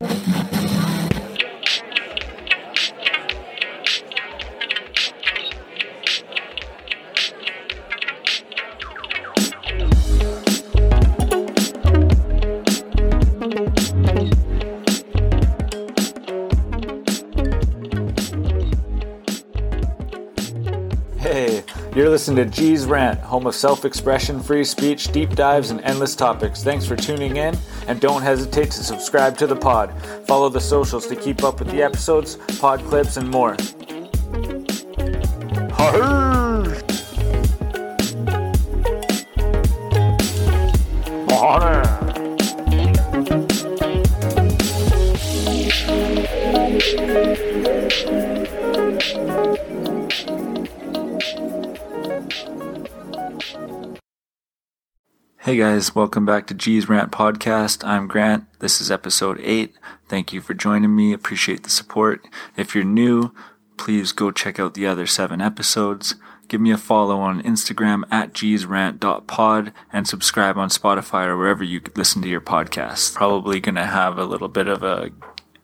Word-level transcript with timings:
Hey, 0.00 0.06
you're 21.96 22.08
listening 22.08 22.36
to 22.36 22.44
G's 22.46 22.86
Rant, 22.86 23.18
home 23.18 23.48
of 23.48 23.54
self 23.56 23.84
expression, 23.84 24.40
free 24.40 24.62
speech, 24.62 25.10
deep 25.10 25.30
dives, 25.34 25.72
and 25.72 25.80
endless 25.80 26.14
topics. 26.14 26.62
Thanks 26.62 26.86
for 26.86 26.94
tuning 26.94 27.38
in, 27.38 27.56
and 27.88 28.00
don't 28.00 28.22
hesitate 28.22 28.70
to 28.70 28.84
subscribe 28.84 29.36
to 29.38 29.46
the 29.46 29.56
pod. 29.56 29.92
Follow 30.26 30.48
the 30.48 30.60
socials 30.60 31.06
to 31.08 31.16
keep 31.16 31.42
up 31.42 31.58
with 31.58 31.70
the 31.70 31.82
episodes, 31.82 32.36
pod 32.60 32.80
clips, 32.84 33.16
and 33.16 33.28
more. 33.30 33.56
Arr! 35.78 36.28
Honor! 41.30 41.98
Hey 55.48 55.56
guys, 55.56 55.94
welcome 55.94 56.26
back 56.26 56.46
to 56.48 56.54
G's 56.54 56.90
Rant 56.90 57.10
Podcast. 57.10 57.82
I'm 57.82 58.06
Grant. 58.06 58.44
This 58.58 58.82
is 58.82 58.90
episode 58.90 59.40
8. 59.42 59.72
Thank 60.06 60.30
you 60.30 60.42
for 60.42 60.52
joining 60.52 60.94
me. 60.94 61.14
Appreciate 61.14 61.62
the 61.62 61.70
support. 61.70 62.28
If 62.54 62.74
you're 62.74 62.84
new, 62.84 63.32
please 63.78 64.12
go 64.12 64.30
check 64.30 64.60
out 64.60 64.74
the 64.74 64.86
other 64.86 65.06
7 65.06 65.40
episodes. 65.40 66.16
Give 66.48 66.60
me 66.60 66.70
a 66.70 66.76
follow 66.76 67.20
on 67.20 67.42
Instagram 67.44 68.02
at 68.10 68.34
gsrant.pod 68.34 69.72
and 69.90 70.06
subscribe 70.06 70.58
on 70.58 70.68
Spotify 70.68 71.24
or 71.28 71.38
wherever 71.38 71.64
you 71.64 71.80
listen 71.96 72.20
to 72.20 72.28
your 72.28 72.42
podcasts. 72.42 73.14
Probably 73.14 73.58
going 73.58 73.76
to 73.76 73.86
have 73.86 74.18
a 74.18 74.26
little 74.26 74.48
bit 74.48 74.68
of 74.68 74.82
a 74.82 75.12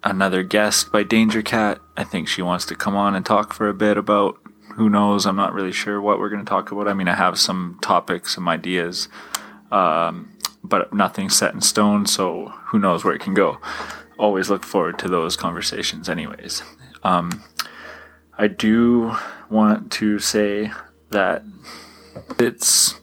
another 0.02 0.42
guest 0.42 0.92
by 0.92 1.02
Danger 1.02 1.42
Cat. 1.42 1.78
I 1.94 2.04
think 2.04 2.26
she 2.26 2.40
wants 2.40 2.64
to 2.66 2.74
come 2.74 2.96
on 2.96 3.14
and 3.14 3.26
talk 3.26 3.52
for 3.52 3.68
a 3.68 3.74
bit 3.74 3.98
about 3.98 4.38
who 4.76 4.88
knows. 4.88 5.26
I'm 5.26 5.36
not 5.36 5.52
really 5.52 5.72
sure 5.72 6.00
what 6.00 6.18
we're 6.18 6.30
going 6.30 6.42
to 6.42 6.48
talk 6.48 6.72
about. 6.72 6.88
I 6.88 6.94
mean, 6.94 7.06
I 7.06 7.14
have 7.14 7.38
some 7.38 7.78
topics, 7.82 8.34
some 8.34 8.48
ideas 8.48 9.08
um, 9.70 10.36
but 10.62 10.92
nothing 10.92 11.28
set 11.28 11.54
in 11.54 11.60
stone, 11.60 12.06
so 12.06 12.52
who 12.66 12.78
knows 12.78 13.04
where 13.04 13.14
it 13.14 13.20
can 13.20 13.34
go. 13.34 13.58
Always 14.18 14.48
look 14.48 14.64
forward 14.64 14.98
to 15.00 15.08
those 15.08 15.36
conversations, 15.36 16.08
anyways. 16.08 16.62
Um, 17.02 17.42
I 18.38 18.48
do 18.48 19.14
want 19.50 19.92
to 19.92 20.18
say 20.18 20.70
that 21.10 21.44
it's 22.38 23.00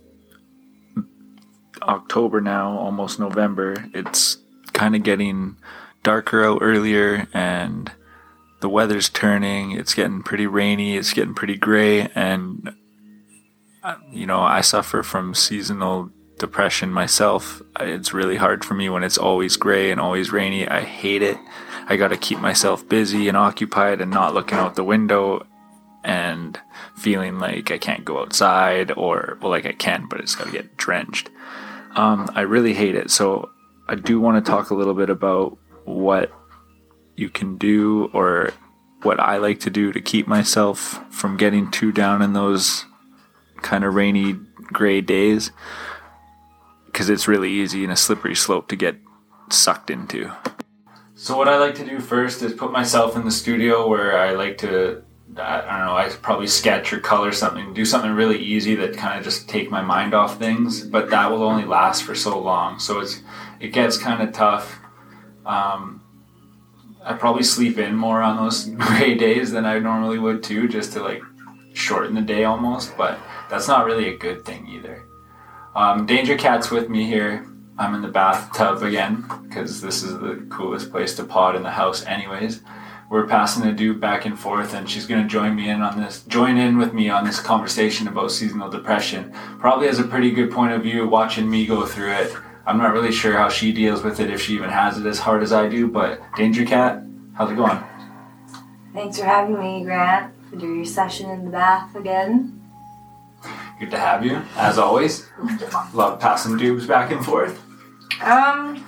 October 1.82 2.42
now, 2.42 2.78
almost 2.78 3.20
November. 3.20 3.76
It's 3.94 4.38
kind 4.74 4.96
of 4.96 5.04
getting 5.04 5.58
darker 6.04 6.44
out 6.44 6.60
earlier, 6.62 7.28
and 7.34 7.92
the 8.62 8.70
weather's 8.70 9.10
turning. 9.10 9.72
It's 9.72 9.94
getting 9.94 10.24
pretty 10.24 10.48
rainy, 10.48 10.98
it's 10.98 11.14
getting 11.14 11.36
pretty 11.36 11.58
gray, 11.58 12.10
and 12.16 12.74
uh, 13.84 13.96
you 14.12 14.26
know, 14.26 14.42
I 14.42 14.62
suffer 14.62 15.04
from 15.04 15.34
seasonal 15.34 16.12
depression 16.42 16.92
myself. 16.92 17.62
It's 17.80 18.14
really 18.14 18.36
hard 18.36 18.66
for 18.66 18.74
me 18.74 18.90
when 18.90 19.04
it's 19.04 19.18
always 19.18 19.56
gray 19.58 19.92
and 19.92 20.02
always 20.02 20.32
rainy. 20.32 20.68
I 20.68 20.82
hate 20.82 21.22
it. 21.22 21.38
I 21.88 21.98
got 21.98 22.08
to 22.08 22.18
keep 22.18 22.40
myself 22.40 22.90
busy 22.90 23.28
and 23.28 23.38
occupied 23.38 24.02
and 24.02 24.10
not 24.10 24.34
looking 24.34 24.58
out 24.58 24.74
the 24.74 24.84
window 24.84 25.46
and 26.04 26.60
feeling 26.98 27.38
like 27.38 27.70
I 27.70 27.78
can't 27.78 28.04
go 28.04 28.20
outside 28.20 28.92
or, 28.98 29.38
well, 29.40 29.52
like 29.52 29.68
I 29.68 29.72
can, 29.74 30.08
but 30.10 30.20
it's 30.20 30.36
got 30.36 30.46
to 30.46 30.52
get 30.52 30.78
drenched. 30.78 31.30
Um, 31.96 32.28
I 32.34 32.42
really 32.42 32.74
hate 32.74 32.96
it. 32.96 33.12
So 33.12 33.52
I 33.88 33.94
do 33.94 34.20
want 34.20 34.44
to 34.44 34.52
talk 34.52 34.72
a 34.72 34.76
little 34.76 34.96
bit 34.96 35.12
about 35.12 35.60
what 35.86 36.32
you 37.16 37.30
can 37.30 37.58
do 37.58 38.10
or 38.14 38.52
what 39.04 39.20
I 39.20 39.38
like 39.38 39.60
to 39.60 39.70
do 39.70 39.92
to 39.92 40.02
keep 40.02 40.28
myself 40.28 41.06
from 41.14 41.38
getting 41.38 41.70
too 41.70 41.92
down 41.92 42.24
in 42.24 42.34
those 42.34 42.86
kind 43.62 43.84
of 43.84 43.94
rainy, 43.94 44.40
gray 44.74 45.02
days 45.02 45.52
because 46.92 47.10
it's 47.10 47.28
really 47.28 47.50
easy 47.50 47.84
and 47.84 47.92
a 47.92 47.96
slippery 47.96 48.36
slope 48.36 48.68
to 48.70 48.76
get 48.76 48.98
sucked 49.50 49.90
into. 49.90 50.32
So 51.16 51.38
what 51.38 51.48
I 51.48 51.58
like 51.58 51.76
to 51.76 51.86
do 51.86 52.00
first 52.00 52.42
is 52.42 52.54
put 52.54 52.72
myself 52.72 53.16
in 53.16 53.26
the 53.26 53.32
studio 53.32 53.88
where 53.88 54.18
I 54.18 54.32
like 54.32 54.58
to 54.60 55.04
I 55.38 55.62
don't 55.62 55.86
know, 55.86 55.96
I 55.96 56.10
probably 56.22 56.48
sketch 56.48 56.92
or 56.92 57.00
color 57.00 57.32
something, 57.32 57.74
do 57.74 57.86
something 57.86 58.12
really 58.12 58.38
easy 58.38 58.76
that 58.76 58.98
kind 58.98 59.18
of 59.18 59.24
just 59.24 59.48
take 59.48 59.72
my 59.72 59.82
mind 59.82 60.14
off 60.14 60.38
things, 60.38 60.82
but 60.82 61.10
that 61.10 61.32
will 61.32 61.44
only 61.44 61.64
last 61.64 62.04
for 62.04 62.16
so 62.16 62.38
long. 62.38 62.80
So 62.80 63.00
it's 63.00 63.22
it 63.60 63.70
gets 63.70 63.98
kind 63.98 64.22
of 64.22 64.34
tough. 64.34 64.80
Um, 65.46 66.02
I 67.04 67.14
probably 67.14 67.44
sleep 67.44 67.78
in 67.78 67.96
more 67.96 68.22
on 68.22 68.36
those 68.36 68.66
gray 68.78 69.16
days 69.16 69.52
than 69.52 69.66
I 69.66 69.80
normally 69.80 70.20
would 70.20 70.44
too, 70.44 70.68
just 70.68 70.94
to 70.94 71.04
like 71.04 71.22
shorten 71.74 72.16
the 72.16 72.22
day 72.22 72.44
almost, 72.44 72.98
but 72.98 73.18
that's 73.50 73.68
not 73.68 73.86
really 73.86 74.10
a 74.10 74.18
good 74.18 74.44
thing 74.44 74.68
either. 74.68 75.06
Um, 75.76 76.06
Danger 76.06 76.38
Cat's 76.38 76.70
with 76.70 76.90
me 76.90 77.06
here. 77.06 77.48
I'm 77.78 77.96
in 77.96 78.02
the 78.02 78.10
bathtub 78.10 78.84
again 78.84 79.26
because 79.48 79.82
this 79.82 80.04
is 80.04 80.20
the 80.20 80.46
coolest 80.50 80.92
place 80.92 81.16
to 81.16 81.24
pod 81.24 81.56
in 81.56 81.64
the 81.64 81.72
house, 81.72 82.06
anyways. 82.06 82.62
We're 83.10 83.28
passing 83.28 83.64
the 83.64 83.72
dude 83.72 84.00
back 84.00 84.26
and 84.26 84.38
forth, 84.38 84.74
and 84.74 84.90
she's 84.90 85.06
to 85.08 85.24
join 85.24 85.56
me 85.56 85.70
in 85.70 85.82
on 85.82 86.00
this, 86.00 86.24
join 86.24 86.58
in 86.58 86.78
with 86.78 86.94
me 86.94 87.10
on 87.10 87.26
this 87.26 87.40
conversation 87.40 88.08
about 88.08 88.32
seasonal 88.32 88.70
depression. 88.70 89.34
Probably 89.60 89.88
has 89.88 90.00
a 90.00 90.04
pretty 90.04 90.32
good 90.32 90.52
point 90.52 90.74
of 90.74 90.84
view 90.84 91.08
watching 91.08 91.50
me 91.50 91.66
go 91.66 91.86
through 91.86 92.14
it. 92.14 92.34
I'm 92.66 92.78
not 92.78 92.94
really 92.94 93.12
sure 93.12 93.36
how 93.36 93.50
she 93.50 93.72
deals 93.72 94.04
with 94.04 94.20
it, 94.20 94.30
if 94.30 94.42
she 94.42 94.54
even 94.54 94.70
has 94.70 94.98
it 94.98 95.06
as 95.06 95.20
hard 95.20 95.42
as 95.42 95.52
I 95.52 95.68
do. 95.68 95.88
But 95.88 96.22
Danger 96.36 96.66
Cat, 96.66 97.04
how's 97.34 97.52
it 97.52 97.56
going? 97.56 97.84
Thanks 98.94 99.18
for 99.18 99.26
having 99.26 99.60
me, 99.60 99.84
Grant, 99.84 100.34
do 100.58 100.76
your 100.76 100.86
session 100.86 101.30
in 101.30 101.46
the 101.46 101.52
bath 101.52 101.96
again. 101.96 102.61
Good 103.82 103.90
to 103.90 103.98
have 103.98 104.24
you, 104.24 104.40
as 104.58 104.78
always. 104.78 105.28
Love 105.96 106.20
passing 106.20 106.56
dubs 106.56 106.86
back 106.86 107.10
and 107.12 107.26
forth. 107.26 107.60
Um, 108.22 108.86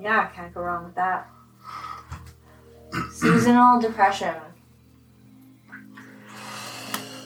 yeah, 0.00 0.28
can't 0.28 0.54
go 0.54 0.62
wrong 0.62 0.86
with 0.86 0.94
that. 0.94 1.28
Seasonal 3.12 3.82
depression. 3.82 4.34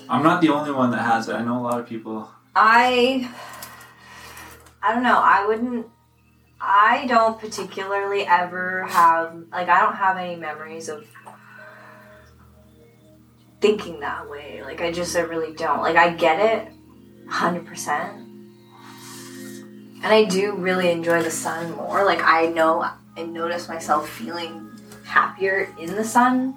I'm 0.08 0.24
not 0.24 0.40
the 0.40 0.48
only 0.48 0.72
one 0.72 0.90
that 0.90 1.02
has 1.02 1.28
it. 1.28 1.34
I 1.34 1.44
know 1.44 1.56
a 1.56 1.62
lot 1.62 1.78
of 1.78 1.86
people. 1.86 2.28
I, 2.56 3.30
I 4.82 4.94
don't 4.94 5.04
know. 5.04 5.20
I 5.22 5.46
wouldn't. 5.46 5.86
I 6.60 7.06
don't 7.06 7.38
particularly 7.38 8.26
ever 8.26 8.86
have 8.88 9.36
like 9.52 9.68
I 9.68 9.82
don't 9.82 9.94
have 9.94 10.16
any 10.16 10.34
memories 10.34 10.88
of 10.88 11.06
thinking 13.60 14.00
that 14.00 14.28
way. 14.28 14.62
Like 14.62 14.80
I 14.80 14.92
just 14.92 15.16
I 15.16 15.20
really 15.20 15.54
don't. 15.54 15.80
Like 15.82 15.96
I 15.96 16.10
get 16.14 16.38
it 16.40 16.72
100%. 17.28 18.24
And 20.00 20.06
I 20.06 20.24
do 20.24 20.54
really 20.54 20.90
enjoy 20.90 21.22
the 21.22 21.30
sun 21.30 21.72
more. 21.76 22.04
Like 22.04 22.22
I 22.22 22.46
know 22.46 22.86
I 23.16 23.22
notice 23.24 23.68
myself 23.68 24.08
feeling 24.08 24.70
happier 25.04 25.74
in 25.78 25.94
the 25.94 26.04
sun. 26.04 26.54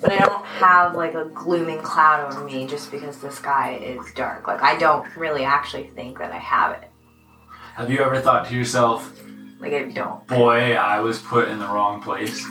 But 0.00 0.12
I 0.12 0.18
don't 0.18 0.44
have 0.46 0.94
like 0.94 1.14
a 1.14 1.26
glooming 1.26 1.82
cloud 1.82 2.32
over 2.32 2.44
me 2.44 2.66
just 2.66 2.90
because 2.90 3.18
the 3.18 3.30
sky 3.30 3.74
is 3.74 4.00
dark. 4.14 4.46
Like 4.46 4.62
I 4.62 4.78
don't 4.78 5.14
really 5.16 5.44
actually 5.44 5.88
think 5.88 6.18
that 6.18 6.32
I 6.32 6.38
have 6.38 6.82
it. 6.82 6.88
Have 7.74 7.90
you 7.90 8.00
ever 8.00 8.20
thought 8.20 8.46
to 8.48 8.54
yourself, 8.56 9.12
Like 9.58 9.74
I 9.74 9.82
don't. 9.84 10.26
boy, 10.26 10.72
I 10.74 11.00
was 11.00 11.18
put 11.20 11.48
in 11.48 11.58
the 11.58 11.66
wrong 11.66 12.02
place? 12.02 12.46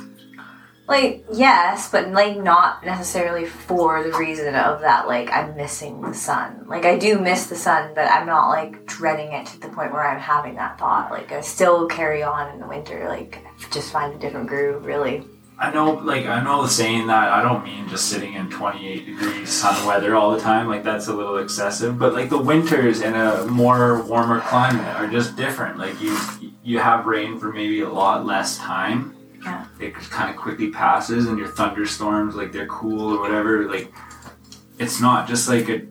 Like 0.90 1.24
yes, 1.32 1.92
but 1.92 2.10
like 2.10 2.38
not 2.38 2.84
necessarily 2.84 3.46
for 3.46 4.02
the 4.02 4.12
reason 4.18 4.56
of 4.56 4.82
that. 4.82 5.08
Like 5.08 5.32
I'm 5.32 5.56
missing 5.56 6.02
the 6.02 6.16
sun. 6.16 6.66
Like 6.68 6.84
I 6.84 6.98
do 6.98 7.20
miss 7.20 7.46
the 7.46 7.56
sun, 7.56 7.92
but 7.94 8.10
I'm 8.10 8.26
not 8.26 8.50
like 8.50 8.88
dreading 8.88 9.32
it 9.32 9.46
to 9.48 9.60
the 9.60 9.70
point 9.70 9.94
where 9.94 10.04
I'm 10.04 10.20
having 10.20 10.56
that 10.56 10.80
thought. 10.80 11.12
Like 11.12 11.32
I 11.32 11.42
still 11.42 11.88
carry 11.88 12.24
on 12.24 12.52
in 12.54 12.60
the 12.60 12.68
winter. 12.68 13.08
Like 13.08 13.40
just 13.72 13.92
find 13.92 14.16
a 14.16 14.18
different 14.18 14.48
groove. 14.48 14.84
Really. 14.84 15.24
I 15.62 15.74
know, 15.74 15.92
like, 15.92 16.26
I 16.26 16.42
know 16.42 16.66
saying 16.68 17.08
that, 17.08 17.34
I 17.34 17.42
don't 17.42 17.66
mean 17.66 17.90
just 17.90 18.06
sitting 18.06 18.36
in 18.36 18.50
28 18.50 19.06
degree 19.06 19.46
sun 19.46 19.86
weather 19.86 20.16
all 20.16 20.32
the 20.32 20.40
time. 20.40 20.70
Like, 20.70 20.86
that's 20.86 21.08
a 21.08 21.14
little 21.14 21.38
excessive. 21.40 22.00
But, 22.00 22.14
like, 22.14 22.30
the 22.30 22.38
winters 22.38 23.02
in 23.02 23.14
a 23.14 23.44
more 23.46 24.02
warmer 24.04 24.40
climate 24.40 24.96
are 24.96 25.08
just 25.08 25.36
different. 25.36 25.78
Like, 25.78 26.00
you 26.00 26.18
you 26.64 26.80
have 26.80 27.06
rain 27.06 27.40
for 27.40 27.52
maybe 27.52 27.82
a 27.82 27.90
lot 27.90 28.26
less 28.26 28.58
time. 28.58 29.16
Yeah. 29.44 29.66
It 29.80 29.94
kind 29.96 30.30
of 30.30 30.36
quickly 30.42 30.70
passes, 30.70 31.28
and 31.28 31.38
your 31.38 31.48
thunderstorms, 31.48 32.36
like, 32.36 32.52
they're 32.52 32.68
cool 32.68 33.14
or 33.16 33.20
whatever. 33.20 33.70
Like, 33.70 33.92
it's 34.78 35.00
not 35.02 35.28
just 35.28 35.48
like 35.50 35.70
a 35.70 35.82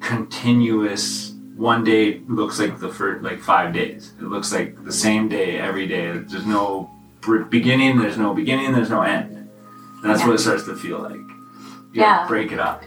continuous 0.00 1.32
one 1.56 1.82
day 1.84 2.20
looks 2.28 2.60
like 2.60 2.78
the 2.78 2.88
first 2.88 3.22
like 3.24 3.40
five 3.40 3.72
days. 3.72 4.12
It 4.20 4.24
looks 4.24 4.52
like 4.52 4.84
the 4.84 4.92
same 4.92 5.28
day 5.28 5.58
every 5.58 5.86
day. 5.86 6.12
There's 6.12 6.44
no 6.46 6.90
beginning. 7.48 7.98
There's 7.98 8.18
no 8.18 8.34
beginning. 8.34 8.72
There's 8.72 8.90
no 8.90 9.00
end. 9.02 9.32
And 9.34 9.48
that's 10.04 10.20
Yeah. 10.20 10.26
what 10.26 10.34
it 10.34 10.38
starts 10.40 10.64
to 10.64 10.76
feel 10.76 10.98
like. 10.98 11.14
You 11.16 12.02
Yeah. 12.02 12.26
break 12.28 12.52
it 12.52 12.60
up. 12.60 12.84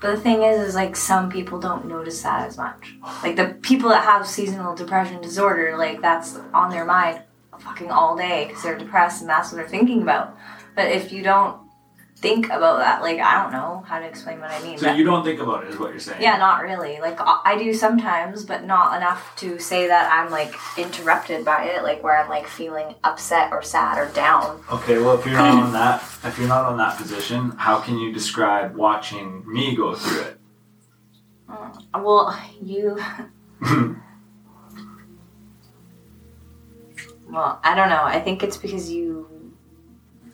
But 0.00 0.16
the 0.16 0.20
thing 0.20 0.42
is, 0.42 0.60
is 0.68 0.74
like 0.74 0.96
some 0.96 1.28
people 1.30 1.60
don't 1.60 1.84
notice 1.86 2.22
that 2.22 2.48
as 2.48 2.56
much. 2.56 2.96
Like 3.22 3.36
the 3.36 3.56
people 3.62 3.90
that 3.90 4.02
have 4.02 4.26
seasonal 4.26 4.74
depression 4.74 5.20
disorder, 5.22 5.76
like 5.76 6.00
that's 6.02 6.38
on 6.52 6.70
their 6.70 6.84
mind 6.84 7.22
fucking 7.60 7.90
all 7.90 8.16
day 8.16 8.46
because 8.46 8.62
they're 8.62 8.78
depressed 8.78 9.20
and 9.20 9.30
that's 9.30 9.50
what 9.50 9.56
they're 9.56 9.68
thinking 9.68 10.02
about. 10.02 10.36
But 10.74 10.90
if 10.92 11.12
you 11.12 11.22
don't 11.22 11.58
think 12.16 12.46
about 12.46 12.78
that, 12.78 13.00
like 13.02 13.18
I 13.18 13.42
don't 13.42 13.52
know 13.52 13.82
how 13.86 13.98
to 13.98 14.06
explain 14.06 14.40
what 14.40 14.50
I 14.50 14.62
mean. 14.62 14.78
So 14.78 14.86
but- 14.86 14.98
you 14.98 15.04
don't 15.04 15.24
think 15.24 15.40
about 15.40 15.64
it, 15.64 15.70
is 15.70 15.78
what 15.78 15.90
you're 15.90 16.00
saying? 16.00 16.22
yeah, 16.22 16.36
not 16.36 16.62
really. 16.62 17.00
Like 17.00 17.20
I 17.20 17.40
I 17.44 17.58
do 17.58 17.72
sometimes, 17.72 18.44
but 18.44 18.64
not 18.64 18.96
enough 18.96 19.34
to 19.36 19.58
say 19.58 19.86
that 19.88 20.12
I'm 20.12 20.30
like 20.30 20.54
interrupted 20.76 21.44
by 21.44 21.64
it, 21.64 21.82
like 21.82 22.02
where 22.02 22.16
I'm 22.22 22.28
like 22.28 22.46
feeling 22.46 22.94
upset 23.04 23.52
or 23.52 23.62
sad 23.62 23.98
or 23.98 24.12
down. 24.12 24.62
Okay, 24.70 24.98
well, 24.98 25.18
if 25.18 25.24
you're 25.24 25.34
not 25.34 25.54
on 25.64 25.72
that, 25.72 26.02
if 26.24 26.38
you're 26.38 26.48
not 26.48 26.66
on 26.66 26.76
that 26.78 26.96
position, 26.98 27.52
how 27.56 27.80
can 27.80 27.98
you 27.98 28.12
describe 28.12 28.76
watching 28.76 29.42
me 29.50 29.74
go 29.74 29.94
through 29.94 30.20
it? 30.22 30.36
Mm, 31.48 32.02
well, 32.04 32.38
you. 32.62 32.98
well, 37.30 37.60
I 37.62 37.74
don't 37.74 37.88
know. 37.88 38.02
I 38.02 38.20
think 38.20 38.42
it's 38.42 38.56
because 38.56 38.90
you, 38.90 39.54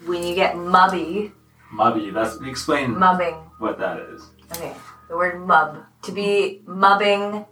when 0.07 0.23
you 0.23 0.35
get 0.35 0.55
mubby, 0.55 1.33
Mubby, 1.73 2.13
that's 2.13 2.37
explain 2.43 2.97
mubbing. 2.99 3.35
what 3.59 3.79
that 3.79 3.99
is. 3.99 4.23
Okay, 4.53 4.75
the 5.09 5.17
word 5.17 5.45
mub. 5.47 5.85
To 6.03 6.13
be 6.13 6.63
mubbing, 6.67 7.45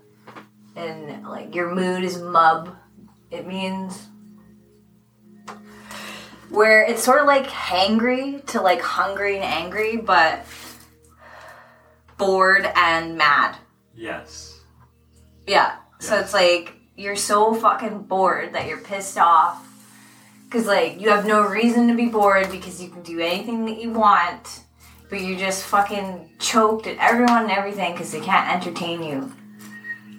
and 0.77 1.27
like 1.27 1.55
your 1.55 1.75
mood 1.75 2.05
is 2.05 2.21
mub. 2.21 2.75
It 3.31 3.47
means 3.47 4.07
where 6.51 6.83
it's 6.85 7.03
sort 7.03 7.21
of 7.21 7.27
like 7.27 7.47
hangry 7.47 8.45
to 8.47 8.61
like 8.61 8.81
hungry 8.81 9.35
and 9.37 9.45
angry, 9.45 9.97
but 9.97 10.47
bored 12.17 12.71
and 12.77 13.19
mad. 13.19 13.57
Yes. 13.97 14.61
Yeah. 15.47 15.77
So 15.99 16.19
it's 16.19 16.33
like 16.33 16.75
you're 16.97 17.17
so 17.17 17.55
fucking 17.55 18.03
bored 18.03 18.53
that 18.55 18.69
you're 18.69 18.81
pissed 18.81 19.19
off 19.19 19.67
because 20.45 20.67
like 20.67 21.01
you 21.01 21.11
have 21.11 21.27
no 21.27 21.43
reason 21.43 21.89
to 21.89 21.95
be 21.95 22.07
bored 22.07 22.51
because 22.51 22.81
you 22.81 22.89
can 22.89 23.03
do 23.03 23.21
anything 23.21 23.67
that 23.67 23.81
you 23.81 23.91
want, 23.91 24.61
but 25.11 25.21
you're 25.21 25.39
just 25.39 25.65
fucking 25.65 26.31
choked 26.39 26.87
at 26.87 26.97
everyone 26.99 27.43
and 27.43 27.51
everything 27.51 27.93
because 27.93 28.13
they 28.13 28.21
can't 28.21 28.53
entertain 28.53 29.03
you. 29.03 29.33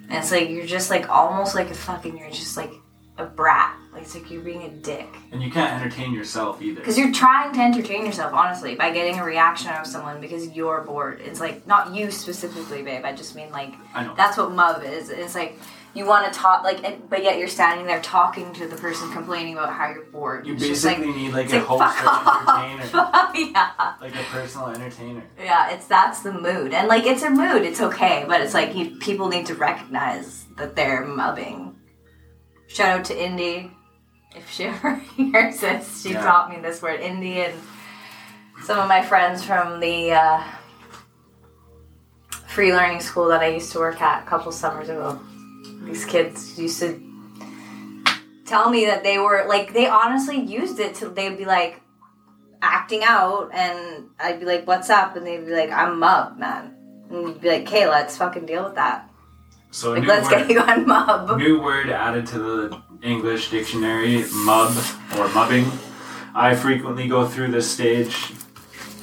And 0.09 0.13
it's 0.19 0.31
like 0.31 0.49
you're 0.49 0.65
just 0.65 0.89
like 0.89 1.09
almost 1.09 1.55
like 1.55 1.71
a 1.71 1.73
fucking 1.73 2.17
you're 2.17 2.29
just 2.29 2.57
like 2.57 2.71
a 3.17 3.25
brat. 3.25 3.77
Like 3.93 4.03
it's 4.03 4.13
like 4.13 4.29
you're 4.29 4.41
being 4.41 4.63
a 4.63 4.69
dick. 4.69 5.07
And 5.31 5.41
you 5.41 5.49
can't 5.49 5.81
entertain 5.81 6.13
yourself 6.13 6.61
either. 6.61 6.81
Because 6.81 6.97
you're 6.97 7.13
trying 7.13 7.53
to 7.53 7.61
entertain 7.61 8.05
yourself, 8.05 8.33
honestly, 8.33 8.75
by 8.75 8.91
getting 8.91 9.19
a 9.19 9.23
reaction 9.23 9.69
out 9.69 9.81
of 9.81 9.87
someone 9.87 10.19
because 10.19 10.49
you're 10.49 10.81
bored. 10.81 11.21
It's 11.21 11.39
like, 11.39 11.65
not 11.65 11.95
you 11.95 12.11
specifically, 12.11 12.83
babe. 12.83 13.05
I 13.05 13.13
just 13.13 13.35
mean, 13.35 13.51
like, 13.51 13.73
I 13.93 14.03
know. 14.03 14.13
that's 14.15 14.37
what 14.37 14.51
mub 14.51 14.83
is. 14.83 15.09
It's 15.09 15.33
like, 15.33 15.57
you 15.93 16.05
want 16.05 16.31
to 16.31 16.37
talk, 16.37 16.65
like, 16.65 17.09
but 17.09 17.23
yet 17.23 17.39
you're 17.39 17.47
standing 17.47 17.85
there 17.85 18.01
talking 18.01 18.51
to 18.55 18.67
the 18.67 18.75
person 18.75 19.09
complaining 19.13 19.53
about 19.53 19.71
how 19.71 19.89
you're 19.89 20.03
bored. 20.03 20.45
You 20.45 20.55
It's 20.55 20.63
basically 20.83 21.13
need 21.13 21.31
like 21.31 21.49
a 21.53 21.59
like, 21.59 21.63
host 21.63 22.93
entertainer. 22.93 23.51
yeah. 23.53 23.93
Like 24.01 24.13
a 24.13 24.23
personal 24.29 24.67
entertainer. 24.67 25.23
Yeah, 25.39 25.71
it's 25.71 25.87
that's 25.87 26.21
the 26.21 26.33
mood. 26.33 26.73
And, 26.73 26.89
like, 26.89 27.05
it's 27.05 27.23
a 27.23 27.29
mood. 27.29 27.61
It's 27.61 27.79
okay. 27.79 28.25
But 28.27 28.41
it's 28.41 28.53
like, 28.53 28.75
you, 28.75 28.97
people 28.97 29.29
need 29.29 29.45
to 29.45 29.55
recognize 29.55 30.43
that 30.57 30.75
they're 30.75 31.05
mubbing. 31.05 31.64
Shout 32.67 32.99
out 32.99 33.05
to 33.05 33.23
Indy. 33.23 33.71
If 34.35 34.51
she 34.51 34.63
ever 34.65 34.95
hears 34.95 35.61
this, 35.61 36.01
she 36.03 36.11
Yeah. 36.13 36.23
taught 36.23 36.49
me 36.49 36.59
this 36.61 36.81
word, 36.81 36.99
Indy, 36.99 37.41
and 37.41 37.53
some 38.63 38.79
of 38.79 38.87
my 38.87 39.01
friends 39.01 39.43
from 39.43 39.79
the 39.79 40.11
uh, 40.11 40.43
free 42.47 42.73
learning 42.73 43.01
school 43.01 43.27
that 43.29 43.41
I 43.41 43.47
used 43.47 43.71
to 43.73 43.79
work 43.79 44.01
at 44.01 44.23
a 44.23 44.25
couple 44.25 44.51
summers 44.51 44.89
ago. 44.89 45.19
These 45.83 46.05
kids 46.05 46.57
used 46.59 46.79
to 46.79 47.01
tell 48.45 48.69
me 48.69 48.85
that 48.85 49.03
they 49.03 49.17
were 49.19 49.45
like 49.47 49.73
they 49.73 49.87
honestly 49.87 50.39
used 50.39 50.79
it 50.79 50.95
to 50.95 51.09
they'd 51.09 51.37
be 51.37 51.45
like 51.45 51.81
acting 52.61 53.01
out 53.03 53.49
and 53.53 54.05
I'd 54.19 54.39
be 54.39 54.45
like, 54.45 54.65
What's 54.67 54.89
up? 54.89 55.15
And 55.15 55.25
they'd 55.25 55.45
be 55.45 55.51
like, 55.53 55.69
I'm 55.71 55.99
mub, 55.99 56.37
man. 56.37 56.73
And 57.09 57.27
you'd 57.27 57.41
be 57.41 57.49
like, 57.49 57.61
Okay, 57.63 57.87
let's 57.87 58.17
fucking 58.17 58.45
deal 58.45 58.63
with 58.65 58.75
that. 58.75 59.09
So 59.75 59.91
Like 59.91 60.03
new 60.03 60.07
let's 60.07 60.31
word, 60.31 60.47
get 60.47 60.49
you 60.49 60.59
on 60.61 61.37
new 61.37 61.59
word 61.59 61.89
added 61.89 62.25
to 62.27 62.39
the 62.39 62.81
English 63.01 63.51
dictionary, 63.51 64.23
mub 64.31 64.73
or 65.17 65.27
mubbing. 65.33 65.69
I 66.33 66.55
frequently 66.55 67.09
go 67.09 67.27
through 67.27 67.51
this 67.51 67.69
stage. 67.69 68.31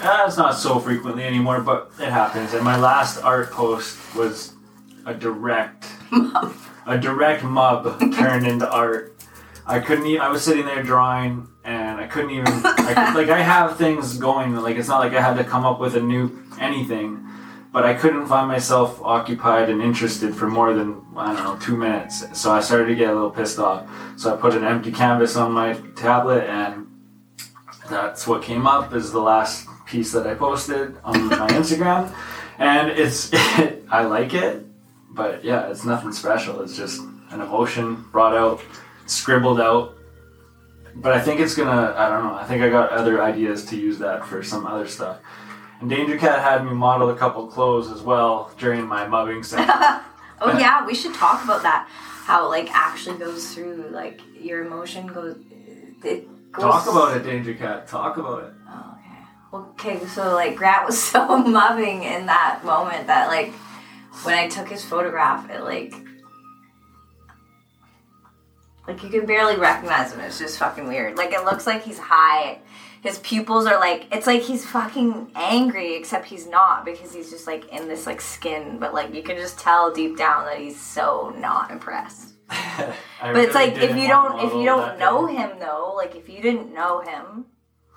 Uh, 0.00 0.24
it's 0.26 0.38
not 0.38 0.54
so 0.56 0.80
frequently 0.80 1.24
anymore, 1.24 1.60
but 1.60 1.90
it 2.00 2.08
happens. 2.08 2.54
And 2.54 2.64
my 2.64 2.78
last 2.78 3.22
art 3.22 3.50
post 3.50 3.98
was 4.16 4.54
a 5.04 5.12
direct, 5.12 5.88
mub. 6.10 6.54
a 6.86 6.96
direct 6.96 7.44
mub 7.44 8.00
turned 8.14 8.46
into 8.46 8.66
art. 8.66 9.14
I 9.66 9.78
couldn't. 9.78 10.06
Even, 10.06 10.22
I 10.22 10.30
was 10.30 10.42
sitting 10.42 10.64
there 10.64 10.82
drawing, 10.82 11.48
and 11.64 12.00
I 12.00 12.06
couldn't 12.06 12.30
even. 12.30 12.46
I, 12.64 13.12
like 13.14 13.28
I 13.28 13.42
have 13.42 13.76
things 13.76 14.16
going. 14.16 14.56
Like 14.56 14.76
it's 14.76 14.88
not 14.88 15.00
like 15.00 15.12
I 15.12 15.20
had 15.20 15.36
to 15.36 15.44
come 15.44 15.66
up 15.66 15.80
with 15.80 15.96
a 15.96 16.00
new 16.00 16.42
anything, 16.58 17.28
but 17.72 17.84
I 17.84 17.94
couldn't 17.94 18.26
find 18.26 18.48
myself 18.48 19.00
occupied 19.02 19.70
and 19.70 19.80
interested 19.80 20.34
for 20.34 20.46
more 20.46 20.74
than 20.74 21.02
I 21.16 21.34
don't 21.34 21.44
know 21.44 21.58
two 21.58 21.76
minutes. 21.76 22.38
So 22.38 22.52
I 22.52 22.60
started 22.60 22.86
to 22.86 22.94
get 22.94 23.10
a 23.10 23.14
little 23.14 23.30
pissed 23.30 23.58
off. 23.58 23.88
So 24.19 24.32
I 24.32 24.36
put 24.36 24.54
an 24.54 24.62
empty 24.62 24.92
canvas 24.92 25.36
on 25.36 25.52
my 25.52 25.74
tablet, 25.96 26.44
and 26.44 26.86
that's 27.88 28.26
what 28.26 28.42
came 28.42 28.66
up 28.66 28.94
is 28.94 29.10
the 29.10 29.20
last 29.20 29.66
piece 29.86 30.12
that 30.12 30.26
I 30.26 30.34
posted 30.34 30.96
on 31.02 31.28
my 31.28 31.48
Instagram. 31.60 32.14
And 32.58 32.90
it's 32.90 33.30
it, 33.58 33.84
I 33.90 34.04
like 34.04 34.34
it, 34.34 34.66
but 35.10 35.42
yeah, 35.42 35.70
it's 35.70 35.84
nothing 35.84 36.12
special. 36.12 36.60
It's 36.60 36.76
just 36.76 37.00
an 37.00 37.40
emotion 37.40 38.04
brought 38.12 38.36
out, 38.36 38.60
scribbled 39.06 39.60
out. 39.60 39.96
But 40.94 41.12
I 41.12 41.20
think 41.20 41.40
it's 41.40 41.54
gonna. 41.54 41.94
I 41.96 42.10
don't 42.10 42.22
know. 42.22 42.34
I 42.34 42.44
think 42.44 42.62
I 42.62 42.68
got 42.68 42.90
other 42.90 43.22
ideas 43.22 43.64
to 43.66 43.76
use 43.76 43.98
that 44.00 44.26
for 44.26 44.42
some 44.42 44.66
other 44.66 44.86
stuff. 44.86 45.20
And 45.82 45.90
Danger 45.90 46.17
Cat 46.17 46.40
had 46.40 46.64
me 46.64 46.73
model 46.73 47.11
a 47.11 47.17
couple 47.17 47.44
clothes 47.49 47.90
as 47.90 48.02
well 48.02 48.52
during 48.56 48.87
my 48.87 49.05
mubbing 49.05 49.43
session. 49.43 49.69
Oh 49.69 50.56
yeah, 50.56 50.87
we 50.87 50.94
should 50.94 51.12
talk 51.12 51.43
about 51.43 51.62
that. 51.62 51.88
How 51.90 52.46
it 52.46 52.50
like 52.50 52.70
actually 52.70 53.19
goes 53.19 53.52
through 53.52 53.88
like 53.90 54.20
your 54.40 54.64
emotion 54.64 55.08
goes. 55.08 55.37
It 56.05 56.52
goes. 56.52 56.62
Talk 56.62 56.87
about 56.87 57.17
it, 57.17 57.25
Danger 57.25 57.54
Cat. 57.54 57.88
Talk 57.88 58.16
about 58.16 58.45
it. 58.45 58.52
Oh, 58.68 58.97
okay. 59.50 59.97
Okay. 59.97 60.06
So 60.06 60.33
like 60.37 60.54
Grant 60.54 60.87
was 60.87 61.02
so 61.11 61.38
mubbing 61.38 62.04
in 62.04 62.26
that 62.26 62.61
moment 62.64 63.09
that 63.09 63.26
like 63.26 63.52
when 64.23 64.38
I 64.38 64.47
took 64.47 64.68
his 64.68 64.85
photograph, 64.85 65.50
it 65.50 65.62
like 65.64 65.95
like 68.87 69.02
you 69.02 69.09
can 69.09 69.26
barely 69.26 69.56
recognize 69.56 70.12
him. 70.12 70.21
It's 70.21 70.38
just 70.38 70.61
fucking 70.61 70.87
weird. 70.87 71.16
Like 71.16 71.33
it 71.33 71.45
looks 71.45 71.66
like 71.66 71.83
he's 71.83 71.99
high. 71.99 72.61
His 73.02 73.18
pupils 73.18 73.66
are 73.66 73.80
like 73.80 74.06
it's 74.12 74.26
like 74.26 74.42
he's 74.42 74.64
fucking 74.64 75.32
angry, 75.35 75.97
except 75.97 76.26
he's 76.26 76.47
not 76.47 76.85
because 76.85 77.12
he's 77.12 77.30
just 77.30 77.47
like 77.47 77.68
in 77.73 77.88
this 77.88 78.06
like 78.06 78.21
skin. 78.21 78.78
But 78.78 78.94
like 78.94 79.12
you 79.12 79.23
can 79.23 79.37
just 79.37 79.59
tell 79.59 79.92
deep 79.92 80.16
down 80.16 80.47
that 80.47 80.59
he's 80.59 80.80
so 80.80 81.35
not 81.37 81.71
impressed. 81.71 82.35
But 83.21 83.37
it's 83.37 83.54
like 83.54 83.76
if 83.76 83.97
you 83.97 84.09
don't 84.09 84.40
if 84.40 84.52
you 84.52 84.64
don't 84.64 84.99
know 84.99 85.26
day. 85.26 85.35
him 85.35 85.59
though, 85.61 85.94
like 85.97 86.16
if 86.16 86.28
you 86.28 86.42
didn't 86.42 86.75
know 86.75 87.00
him 87.00 87.47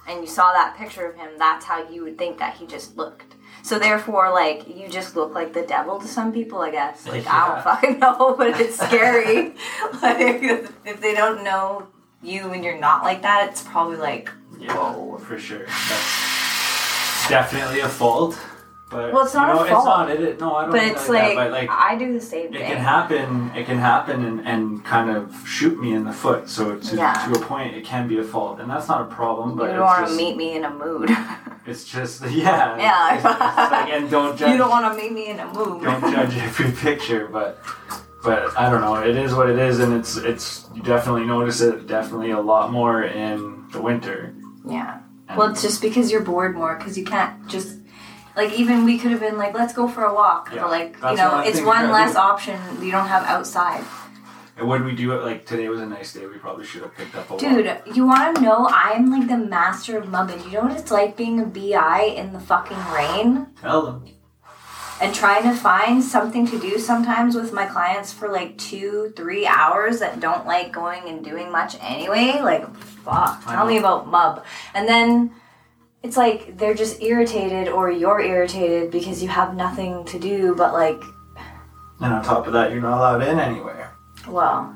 and 0.08 0.22
you 0.22 0.28
saw 0.28 0.52
that 0.54 0.78
picture 0.78 1.08
of 1.08 1.16
him, 1.16 1.32
that's 1.38 1.66
how 1.66 1.90
you 1.90 2.04
would 2.04 2.18
think 2.18 2.38
that 2.38 2.56
he 2.58 2.68
just 2.68 2.96
looked. 2.96 3.36
So 3.64 3.80
therefore, 3.80 4.32
like 4.32 4.68
you 4.68 4.88
just 4.88 5.16
look 5.16 5.34
like 5.34 5.54
the 5.54 5.64
devil 5.64 6.00
to 6.00 6.08
some 6.08 6.32
people, 6.32 6.62
I 6.62 6.70
guess. 6.72 7.08
Like 7.16 7.26
I 7.28 7.48
don't 7.48 7.64
fucking 7.64 8.00
know, 8.00 8.36
but 8.38 8.60
it's 8.60 8.78
scary. 8.78 9.56
like 10.02 10.44
if 10.86 11.02
they 11.02 11.16
don't 11.16 11.44
know 11.44 11.88
you 12.22 12.52
and 12.52 12.64
you're 12.64 12.80
not 12.80 13.04
like 13.04 13.24
that, 13.24 13.50
it's 13.50 13.64
probably 13.64 13.98
like 13.98 14.30
Yeah, 14.60 14.74
whoa. 14.76 15.18
for 15.18 15.38
sure. 15.40 15.66
That's 15.66 17.30
definitely 17.30 17.80
a 17.82 17.90
fault. 17.90 18.40
But 18.90 19.12
Well, 19.14 19.26
it's 19.26 19.34
not 19.34 19.48
you 19.50 19.56
know, 19.56 19.66
a 19.66 19.70
fault. 19.70 20.10
It's 20.10 20.20
not. 20.20 20.30
It, 20.30 20.40
no, 20.40 20.56
I 20.56 20.62
don't. 20.64 20.72
But 20.72 20.84
it's 20.84 21.10
like, 21.10 21.24
like, 21.24 21.36
that, 21.36 21.36
but 21.36 21.52
like 21.52 21.70
I 21.72 21.96
do 21.98 22.14
the 22.14 22.22
same 22.22 22.54
it 22.54 22.60
thing. 22.60 22.68
can 22.68 22.78
happen. 22.78 23.52
It 23.56 23.66
can 23.66 23.80
happen 23.80 24.24
and, 24.24 24.48
and 24.48 24.86
kind 24.86 25.10
of 25.10 25.36
shoot 25.48 25.80
me 25.80 25.94
in 25.94 26.04
the 26.04 26.14
foot. 26.14 26.48
So 26.50 26.78
to, 26.78 26.96
Yeah. 26.96 27.14
to 27.14 27.40
a 27.40 27.42
point, 27.44 27.76
it 27.76 27.84
can 27.84 28.08
be 28.08 28.20
a 28.20 28.24
fault, 28.24 28.60
and 28.60 28.70
that's 28.70 28.88
not 28.88 29.02
a 29.02 29.06
problem. 29.06 29.56
But 29.56 29.72
you 29.72 29.78
don't 29.78 29.86
want 29.86 30.08
to 30.08 30.16
meet 30.16 30.38
me 30.38 30.56
in 30.56 30.66
a 30.66 30.74
mood. 30.74 31.10
It's 31.68 31.84
just 31.84 32.22
yeah. 32.30 32.78
Yeah. 32.88 33.16
It's, 33.16 33.26
it's 33.26 33.72
like, 33.72 33.90
and 33.90 34.08
don't 34.12 34.38
judge. 34.38 34.52
you 34.52 34.58
don't 34.58 34.70
want 34.70 34.86
to 34.96 35.02
meet 35.02 35.12
me 35.12 35.30
in 35.32 35.40
a 35.40 35.48
mood. 35.52 35.82
don't 35.82 36.02
judge 36.14 36.38
every 36.38 36.72
picture, 36.72 37.28
but 37.28 37.58
but 38.24 38.56
I 38.56 38.70
don't 38.70 38.82
know. 38.82 38.96
It 38.98 39.18
is 39.18 39.34
what 39.34 39.50
it 39.50 39.58
is, 39.58 39.80
and 39.80 39.92
it's 39.94 40.16
it's 40.16 40.68
you 40.76 40.84
definitely 40.84 41.26
notice 41.26 41.62
it 41.62 41.88
definitely 41.88 42.30
a 42.32 42.40
lot 42.40 42.72
more 42.72 43.02
in 43.02 43.66
the 43.72 43.82
winter. 43.82 44.36
Yeah. 44.68 45.00
And- 45.28 45.38
Well, 45.38 45.50
it's 45.52 45.62
just 45.62 45.82
because 45.82 46.12
you're 46.12 46.22
bored 46.22 46.56
more 46.56 46.76
because 46.78 46.98
you 46.98 47.06
can't 47.06 47.48
just 47.48 47.78
like 48.36 48.52
even 48.54 48.86
we 48.86 48.98
could 49.00 49.12
have 49.12 49.20
been 49.22 49.38
like 49.38 49.54
let's 49.54 49.74
go 49.74 49.88
for 49.88 50.04
a 50.04 50.14
walk, 50.14 50.50
Yeah, 50.54 50.62
but 50.62 50.72
like 50.72 50.96
you 51.12 51.16
know 51.18 51.40
it's 51.40 51.62
one 51.62 51.90
less 51.92 52.14
do. 52.14 52.20
option 52.20 52.60
you 52.84 52.92
don't 52.92 53.08
have 53.08 53.24
outside. 53.24 53.84
And 54.58 54.68
when 54.70 54.86
we 54.86 54.96
do 54.96 55.12
it, 55.14 55.24
like 55.24 55.46
today 55.46 55.68
was 55.68 55.82
a 55.82 55.86
nice 55.86 56.14
day, 56.14 56.26
we 56.28 56.38
probably 56.38 56.66
should 56.66 56.82
have 56.84 56.96
picked 56.96 57.14
up 57.16 57.30
a 57.30 57.38
Dude, 57.38 57.66
walk. 57.66 57.96
you 57.96 58.06
want 58.06 58.38
to 58.38 58.42
know? 58.42 58.68
I'm 58.72 59.12
like 59.12 59.28
the 59.28 59.38
master 59.38 59.98
of 59.98 60.08
mubbing. 60.08 60.42
You 60.46 60.52
know 60.54 60.62
what 60.62 60.78
it's 60.80 60.92
like 60.92 61.18
being 61.18 61.42
a 61.42 61.46
BI 61.46 62.14
in 62.16 62.32
the 62.32 62.40
fucking 62.40 62.78
rain 62.94 63.48
Tell 63.62 63.82
them. 63.86 64.06
and 65.02 65.14
trying 65.14 65.44
to 65.44 65.54
find 65.54 66.02
something 66.02 66.48
to 66.48 66.58
do 66.60 66.80
sometimes 66.80 67.36
with 67.36 67.52
my 67.52 67.66
clients 67.66 68.14
for 68.14 68.30
like 68.30 68.58
two, 68.58 69.12
three 69.18 69.46
hours 69.46 70.00
that 70.00 70.22
don't 70.22 70.46
like 70.46 70.72
going 70.72 71.04
and 71.10 71.22
doing 71.24 71.52
much 71.52 71.76
anyway? 71.82 72.40
Like, 72.42 72.66
fuck. 73.06 73.42
I 73.48 73.56
Tell 73.56 73.66
me 73.68 73.78
about 73.78 74.08
mub. 74.08 74.44
And 74.74 74.88
then 74.88 75.32
it's 76.04 76.18
like 76.18 76.58
they're 76.58 76.74
just 76.74 77.02
irritated 77.02 77.68
or 77.68 77.92
you're 77.92 78.20
irritated 78.20 78.92
because 78.92 79.22
you 79.24 79.30
have 79.30 79.56
nothing 79.56 80.04
to 80.06 80.20
do 80.20 80.56
but 80.56 80.74
like, 80.74 81.02
And 82.02 82.14
on 82.14 82.24
top 82.24 82.48
of 82.48 82.54
that, 82.54 82.72
you're 82.72 82.82
not 82.82 82.98
allowed 82.98 83.22
in 83.22 83.40
anywhere. 83.40 83.92
well, 84.28 84.76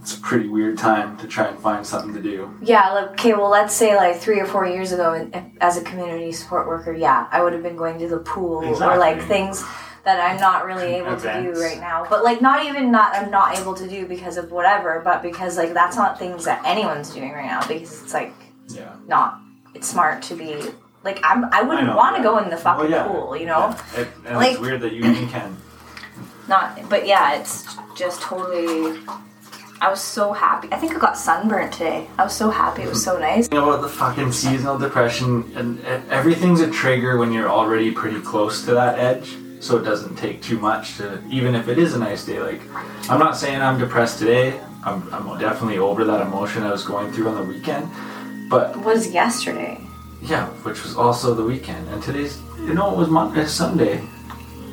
It's 0.00 0.16
a 0.16 0.20
pretty 0.20 0.48
weird 0.48 0.78
time 0.78 1.16
to 1.18 1.26
try 1.26 1.48
and 1.48 1.58
find 1.58 1.84
something 1.84 2.14
to 2.14 2.22
do. 2.22 2.56
Yeah, 2.62 2.92
like, 2.92 3.10
okay, 3.10 3.32
well, 3.32 3.50
let's 3.50 3.74
say 3.74 3.96
like 3.96 4.16
three 4.16 4.38
or 4.40 4.46
four 4.46 4.64
years 4.64 4.92
ago, 4.92 5.28
as 5.60 5.76
a 5.76 5.82
community 5.82 6.30
support 6.30 6.68
worker, 6.68 6.92
yeah, 6.92 7.26
I 7.32 7.42
would 7.42 7.52
have 7.52 7.62
been 7.64 7.76
going 7.76 7.98
to 7.98 8.08
the 8.08 8.18
pool 8.18 8.64
or 8.82 8.98
like 8.98 9.20
things 9.22 9.64
that 10.06 10.20
I'm 10.20 10.40
not 10.40 10.64
really 10.64 10.94
able 10.94 11.16
to 11.16 11.42
do 11.42 11.60
right 11.60 11.78
now. 11.80 12.06
But 12.08 12.22
like, 12.24 12.40
not 12.40 12.64
even 12.64 12.90
not 12.90 13.14
I'm 13.14 13.30
not 13.30 13.58
able 13.58 13.74
to 13.74 13.86
do 13.88 14.06
because 14.06 14.36
of 14.38 14.50
whatever, 14.52 15.02
but 15.04 15.20
because 15.20 15.58
like 15.58 15.74
that's 15.74 15.96
not 15.96 16.18
things 16.18 16.44
that 16.46 16.64
anyone's 16.64 17.10
doing 17.12 17.32
right 17.32 17.44
now 17.46 17.60
because 17.66 18.02
it's 18.02 18.14
like 18.14 18.32
Yeah. 18.68 18.94
not 19.08 19.40
it's 19.74 19.88
smart 19.88 20.22
to 20.22 20.34
be 20.36 20.62
like 21.04 21.18
I'm 21.24 21.44
I 21.52 21.62
wouldn't 21.62 21.94
want 21.94 22.16
to 22.16 22.22
yeah. 22.22 22.28
go 22.28 22.38
in 22.38 22.48
the 22.50 22.56
fucking 22.56 22.90
Well, 22.90 22.90
yeah. 22.90 23.06
pool, 23.06 23.36
you 23.36 23.46
know. 23.46 23.74
Yeah. 23.94 24.00
It, 24.02 24.08
and 24.24 24.36
Like- 24.36 24.52
it's 24.52 24.60
weird 24.60 24.80
that 24.80 24.92
you 24.92 25.04
even 25.04 25.28
can. 25.36 25.56
Not, 26.48 26.88
but 26.88 27.06
yeah, 27.08 27.34
it's 27.40 27.76
just 27.96 28.22
totally. 28.22 29.00
I 29.80 29.90
was 29.90 30.00
so 30.00 30.32
happy. 30.32 30.68
I 30.72 30.76
think 30.78 30.94
I 30.94 30.98
got 31.00 31.18
sunburnt 31.18 31.72
today. 31.72 32.06
I 32.16 32.22
was 32.24 32.32
so 32.32 32.48
happy. 32.50 32.82
It 32.82 32.88
was 32.88 33.02
so 33.02 33.18
nice. 33.18 33.48
Thing 33.48 33.58
about 33.58 33.82
the 33.82 33.88
fucking 33.88 34.30
seasonal 34.30 34.78
depression, 34.78 35.52
and 35.56 35.80
and 35.80 36.08
everything's 36.10 36.60
a 36.60 36.70
trigger 36.70 37.18
when 37.18 37.32
you're 37.32 37.48
already 37.50 37.90
pretty 37.90 38.20
close 38.20 38.64
to 38.66 38.74
that 38.74 38.98
edge. 39.00 39.36
So 39.60 39.78
it 39.78 39.82
doesn't 39.84 40.16
take 40.16 40.42
too 40.42 40.58
much 40.58 40.96
to, 40.98 41.22
even 41.30 41.54
if 41.54 41.68
it 41.68 41.78
is 41.78 41.94
a 41.94 41.98
nice 41.98 42.24
day. 42.24 42.40
Like, 42.40 42.60
I'm 43.10 43.18
not 43.18 43.36
saying 43.36 43.60
I'm 43.60 43.78
depressed 43.78 44.18
today. 44.18 44.60
I'm, 44.84 45.12
I'm 45.12 45.38
definitely 45.38 45.78
over 45.78 46.04
that 46.04 46.20
emotion 46.20 46.62
I 46.62 46.70
was 46.70 46.84
going 46.84 47.12
through 47.12 47.28
on 47.28 47.36
the 47.36 47.42
weekend. 47.52 47.88
But 48.48 48.76
It 48.76 48.82
was 48.82 49.10
yesterday. 49.12 49.80
yeah, 50.22 50.46
which 50.62 50.82
was 50.84 50.96
also 50.96 51.34
the 51.34 51.42
weekend. 51.42 51.88
And 51.88 52.02
today's, 52.02 52.38
you 52.60 52.74
know, 52.74 52.92
it 52.92 52.96
was 52.96 53.08
Monday, 53.08 53.44
Sunday. 53.46 54.04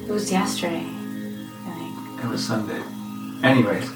It 0.05 0.11
was 0.11 0.31
yesterday. 0.31 0.85
I 0.85 1.71
think. 1.77 2.23
It 2.25 2.27
was 2.29 2.45
Sunday. 2.45 2.81
Anyways, 3.41 3.89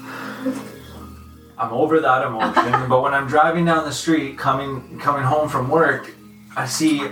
I'm 1.58 1.72
over 1.72 2.00
that 2.00 2.26
emotion, 2.26 2.88
but 2.88 3.02
when 3.02 3.14
I'm 3.14 3.26
driving 3.28 3.64
down 3.66 3.84
the 3.84 3.92
street 3.92 4.36
coming 4.38 4.98
coming 4.98 5.22
home 5.22 5.48
from 5.48 5.68
work, 5.68 6.10
I 6.56 6.66
see 6.66 7.02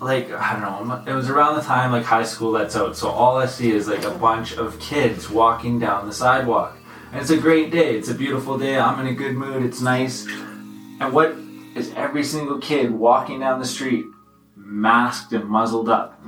like 0.00 0.30
I 0.32 0.58
don't 0.58 0.88
know, 0.88 1.04
it 1.06 1.14
was 1.14 1.28
around 1.28 1.56
the 1.56 1.62
time 1.62 1.92
like 1.92 2.04
high 2.04 2.24
school 2.24 2.50
lets 2.50 2.76
out, 2.76 2.96
so 2.96 3.08
all 3.08 3.36
I 3.36 3.46
see 3.46 3.70
is 3.70 3.88
like 3.88 4.04
a 4.04 4.10
bunch 4.10 4.56
of 4.56 4.78
kids 4.80 5.28
walking 5.28 5.78
down 5.78 6.06
the 6.06 6.12
sidewalk. 6.12 6.76
And 7.12 7.20
it's 7.20 7.30
a 7.30 7.38
great 7.38 7.70
day. 7.70 7.96
It's 7.96 8.10
a 8.10 8.14
beautiful 8.14 8.58
day. 8.58 8.78
I'm 8.78 9.00
in 9.00 9.06
a 9.06 9.14
good 9.14 9.34
mood. 9.34 9.62
It's 9.62 9.80
nice. 9.80 10.26
And 10.26 11.12
what 11.12 11.34
is 11.74 11.92
every 11.96 12.22
single 12.22 12.58
kid 12.58 12.90
walking 12.90 13.40
down 13.40 13.60
the 13.60 13.66
street 13.66 14.04
masked 14.54 15.32
and 15.32 15.44
muzzled 15.46 15.88
up? 15.88 16.20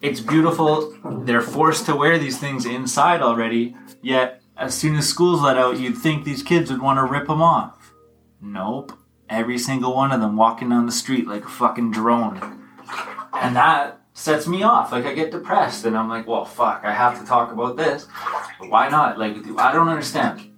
It's 0.00 0.20
beautiful. 0.20 0.94
They're 1.24 1.40
forced 1.40 1.86
to 1.86 1.96
wear 1.96 2.18
these 2.18 2.38
things 2.38 2.66
inside 2.66 3.20
already, 3.22 3.74
yet 4.02 4.42
as 4.56 4.74
soon 4.74 4.96
as 4.96 5.08
school's 5.08 5.40
let 5.40 5.56
out, 5.56 5.78
you'd 5.78 5.98
think 5.98 6.24
these 6.24 6.42
kids 6.42 6.70
would 6.70 6.82
want 6.82 6.98
to 6.98 7.04
rip 7.04 7.26
them 7.26 7.42
off. 7.42 7.92
Nope. 8.40 8.92
Every 9.34 9.58
single 9.58 9.94
one 9.94 10.12
of 10.12 10.20
them 10.20 10.36
walking 10.36 10.70
down 10.70 10.86
the 10.86 10.92
street 10.92 11.26
like 11.26 11.44
a 11.44 11.48
fucking 11.48 11.90
drone. 11.90 12.60
And 13.34 13.56
that 13.56 14.00
sets 14.12 14.46
me 14.46 14.62
off. 14.62 14.92
Like, 14.92 15.04
I 15.04 15.14
get 15.14 15.30
depressed, 15.30 15.84
and 15.84 15.96
I'm 15.96 16.08
like, 16.08 16.26
well, 16.26 16.44
fuck, 16.44 16.82
I 16.84 16.92
have 16.92 17.18
to 17.20 17.26
talk 17.26 17.52
about 17.52 17.76
this. 17.76 18.06
But 18.60 18.70
why 18.70 18.88
not? 18.88 19.18
Like, 19.18 19.36
I 19.58 19.72
don't 19.72 19.88
understand. 19.88 20.50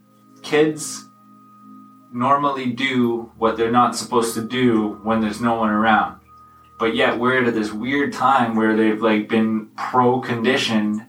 Kids 0.43 1.05
normally 2.13 2.73
do 2.73 3.33
what 3.39 3.57
they're 3.57 3.71
not 3.71 3.97
supposed 3.97 4.35
to 4.35 4.47
do 4.47 5.01
when 5.03 5.21
there's 5.21 5.41
no 5.41 5.55
one 5.55 5.71
around 5.71 6.21
but 6.79 6.95
yet 6.95 7.19
we're 7.19 7.45
at 7.45 7.55
this 7.55 7.73
weird 7.73 8.13
time 8.13 8.55
where 8.55 8.77
they've 8.77 9.01
like 9.01 9.29
been 9.29 9.69
pro 9.77 10.21
conditioned 10.21 11.03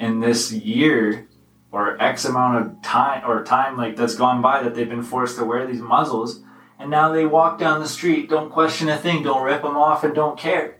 in 0.00 0.20
this 0.20 0.52
year 0.52 1.28
or 1.72 2.00
x 2.02 2.24
amount 2.24 2.64
of 2.64 2.82
time 2.82 3.22
or 3.28 3.42
time 3.44 3.76
like 3.76 3.96
that's 3.96 4.14
gone 4.14 4.42
by 4.42 4.62
that 4.62 4.74
they've 4.74 4.88
been 4.88 5.02
forced 5.02 5.38
to 5.38 5.44
wear 5.44 5.66
these 5.66 5.80
muzzles 5.80 6.42
and 6.78 6.90
now 6.90 7.12
they 7.12 7.26
walk 7.26 7.58
down 7.58 7.80
the 7.80 7.88
street 7.88 8.28
don't 8.28 8.50
question 8.50 8.88
a 8.88 8.96
thing 8.96 9.22
don't 9.22 9.42
rip 9.42 9.62
them 9.62 9.76
off 9.76 10.04
and 10.04 10.14
don't 10.14 10.38
care. 10.38 10.78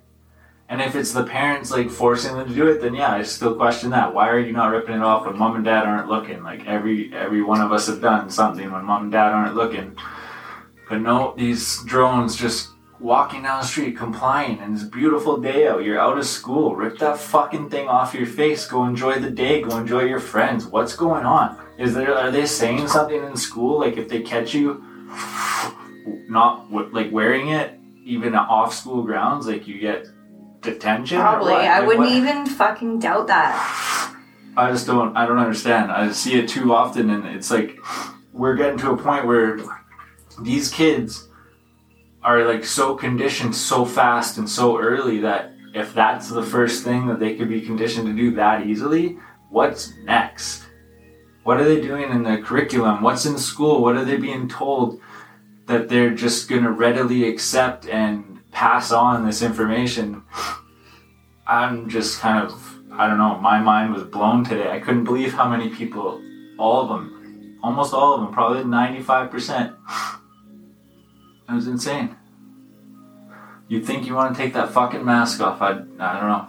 And 0.68 0.80
if 0.80 0.96
it's 0.96 1.12
the 1.12 1.22
parents 1.22 1.70
like 1.70 1.90
forcing 1.90 2.36
them 2.36 2.48
to 2.48 2.54
do 2.54 2.66
it 2.66 2.80
then 2.80 2.94
yeah 2.94 3.12
i 3.12 3.22
still 3.22 3.54
question 3.54 3.90
that. 3.90 4.14
Why 4.14 4.28
are 4.28 4.38
you 4.38 4.52
not 4.52 4.72
ripping 4.72 4.96
it 4.96 5.02
off 5.02 5.26
when 5.26 5.38
mom 5.38 5.56
and 5.56 5.64
dad 5.64 5.86
aren't 5.86 6.08
looking? 6.08 6.42
Like 6.42 6.66
every 6.66 7.12
every 7.14 7.42
one 7.42 7.60
of 7.60 7.72
us 7.72 7.86
have 7.86 8.00
done 8.00 8.30
something 8.30 8.70
when 8.70 8.84
mom 8.84 9.04
and 9.04 9.12
dad 9.12 9.32
aren't 9.32 9.56
looking. 9.56 9.96
But 10.88 11.00
no 11.00 11.34
these 11.36 11.82
drones 11.84 12.36
just 12.36 12.70
walking 12.98 13.42
down 13.42 13.60
the 13.60 13.66
street 13.66 13.96
complying. 13.96 14.58
And 14.58 14.74
it's 14.74 14.84
a 14.84 14.88
beautiful 14.88 15.36
day 15.36 15.68
out 15.68 15.84
you're 15.84 16.00
out 16.00 16.18
of 16.18 16.26
school. 16.26 16.74
Rip 16.74 16.98
that 16.98 17.18
fucking 17.18 17.70
thing 17.70 17.88
off 17.88 18.14
your 18.14 18.26
face. 18.26 18.66
Go 18.66 18.84
enjoy 18.84 19.18
the 19.18 19.30
day. 19.30 19.62
Go 19.62 19.76
enjoy 19.76 20.04
your 20.04 20.20
friends. 20.20 20.66
What's 20.66 20.96
going 20.96 21.24
on? 21.24 21.58
Is 21.78 21.94
there 21.94 22.16
are 22.16 22.30
they 22.30 22.46
saying 22.46 22.88
something 22.88 23.22
in 23.22 23.36
school? 23.36 23.80
Like 23.80 23.96
if 23.96 24.08
they 24.08 24.22
catch 24.22 24.54
you 24.54 24.84
not 26.28 26.72
like 26.92 27.10
wearing 27.12 27.48
it 27.48 27.78
even 28.04 28.34
off 28.34 28.72
school 28.74 29.02
grounds 29.02 29.46
like 29.46 29.66
you 29.66 29.78
get 29.78 30.06
detention 30.60 31.20
Probably. 31.20 31.54
I 31.54 31.78
Like, 31.80 31.88
wouldn't 31.88 32.06
what? 32.06 32.16
even 32.16 32.46
fucking 32.46 32.98
doubt 33.00 33.26
that. 33.26 34.14
I 34.56 34.70
just 34.70 34.86
don't 34.86 35.16
I 35.16 35.26
don't 35.26 35.38
understand. 35.38 35.90
I 35.92 36.10
see 36.12 36.38
it 36.38 36.48
too 36.48 36.72
often 36.72 37.10
and 37.10 37.26
it's 37.26 37.50
like 37.50 37.78
we're 38.32 38.54
getting 38.56 38.78
to 38.78 38.90
a 38.92 38.96
point 38.96 39.26
where 39.26 39.58
these 40.42 40.70
kids 40.70 41.28
are 42.22 42.44
like 42.44 42.64
so 42.64 42.94
conditioned 42.94 43.54
so 43.54 43.84
fast 43.84 44.38
and 44.38 44.48
so 44.48 44.78
early 44.78 45.20
that 45.20 45.52
if 45.74 45.92
that's 45.94 46.30
the 46.30 46.42
first 46.42 46.84
thing 46.84 47.06
that 47.06 47.20
they 47.20 47.36
could 47.36 47.48
be 47.48 47.60
conditioned 47.60 48.06
to 48.06 48.12
do 48.14 48.34
that 48.34 48.66
easily, 48.66 49.18
what's 49.50 49.92
next? 50.04 50.62
What 51.44 51.60
are 51.60 51.64
they 51.64 51.80
doing 51.80 52.10
in 52.10 52.22
the 52.22 52.38
curriculum? 52.38 53.02
What's 53.02 53.26
in 53.26 53.36
school? 53.38 53.82
What 53.82 53.96
are 53.96 54.04
they 54.04 54.16
being 54.16 54.48
told 54.48 55.00
that 55.66 55.88
they're 55.88 56.14
just 56.14 56.48
going 56.48 56.62
to 56.62 56.70
readily 56.70 57.28
accept 57.28 57.86
and 57.88 58.40
pass 58.50 58.92
on 58.92 59.26
this 59.26 59.42
information? 59.42 60.22
I'm 61.46 61.88
just 61.88 62.20
kind 62.20 62.44
of, 62.44 62.78
I 62.92 63.06
don't 63.06 63.18
know, 63.18 63.38
my 63.38 63.60
mind 63.60 63.92
was 63.92 64.04
blown 64.04 64.44
today. 64.44 64.70
I 64.70 64.80
couldn't 64.80 65.04
believe 65.04 65.32
how 65.32 65.48
many 65.48 65.68
people, 65.68 66.20
all 66.58 66.82
of 66.82 66.88
them, 66.88 67.58
almost 67.62 67.94
all 67.94 68.14
of 68.14 68.20
them, 68.20 68.32
probably 68.32 68.62
95%. 68.62 69.76
It 71.48 71.52
was 71.52 71.68
insane. 71.68 72.16
You'd 73.68 73.84
think 73.84 74.06
you 74.06 74.14
want 74.14 74.36
to 74.36 74.42
take 74.42 74.54
that 74.54 74.70
fucking 74.72 75.04
mask 75.04 75.40
off. 75.40 75.60
I, 75.60 75.70
I 75.70 75.72
don't 75.74 75.98
know. 76.00 76.48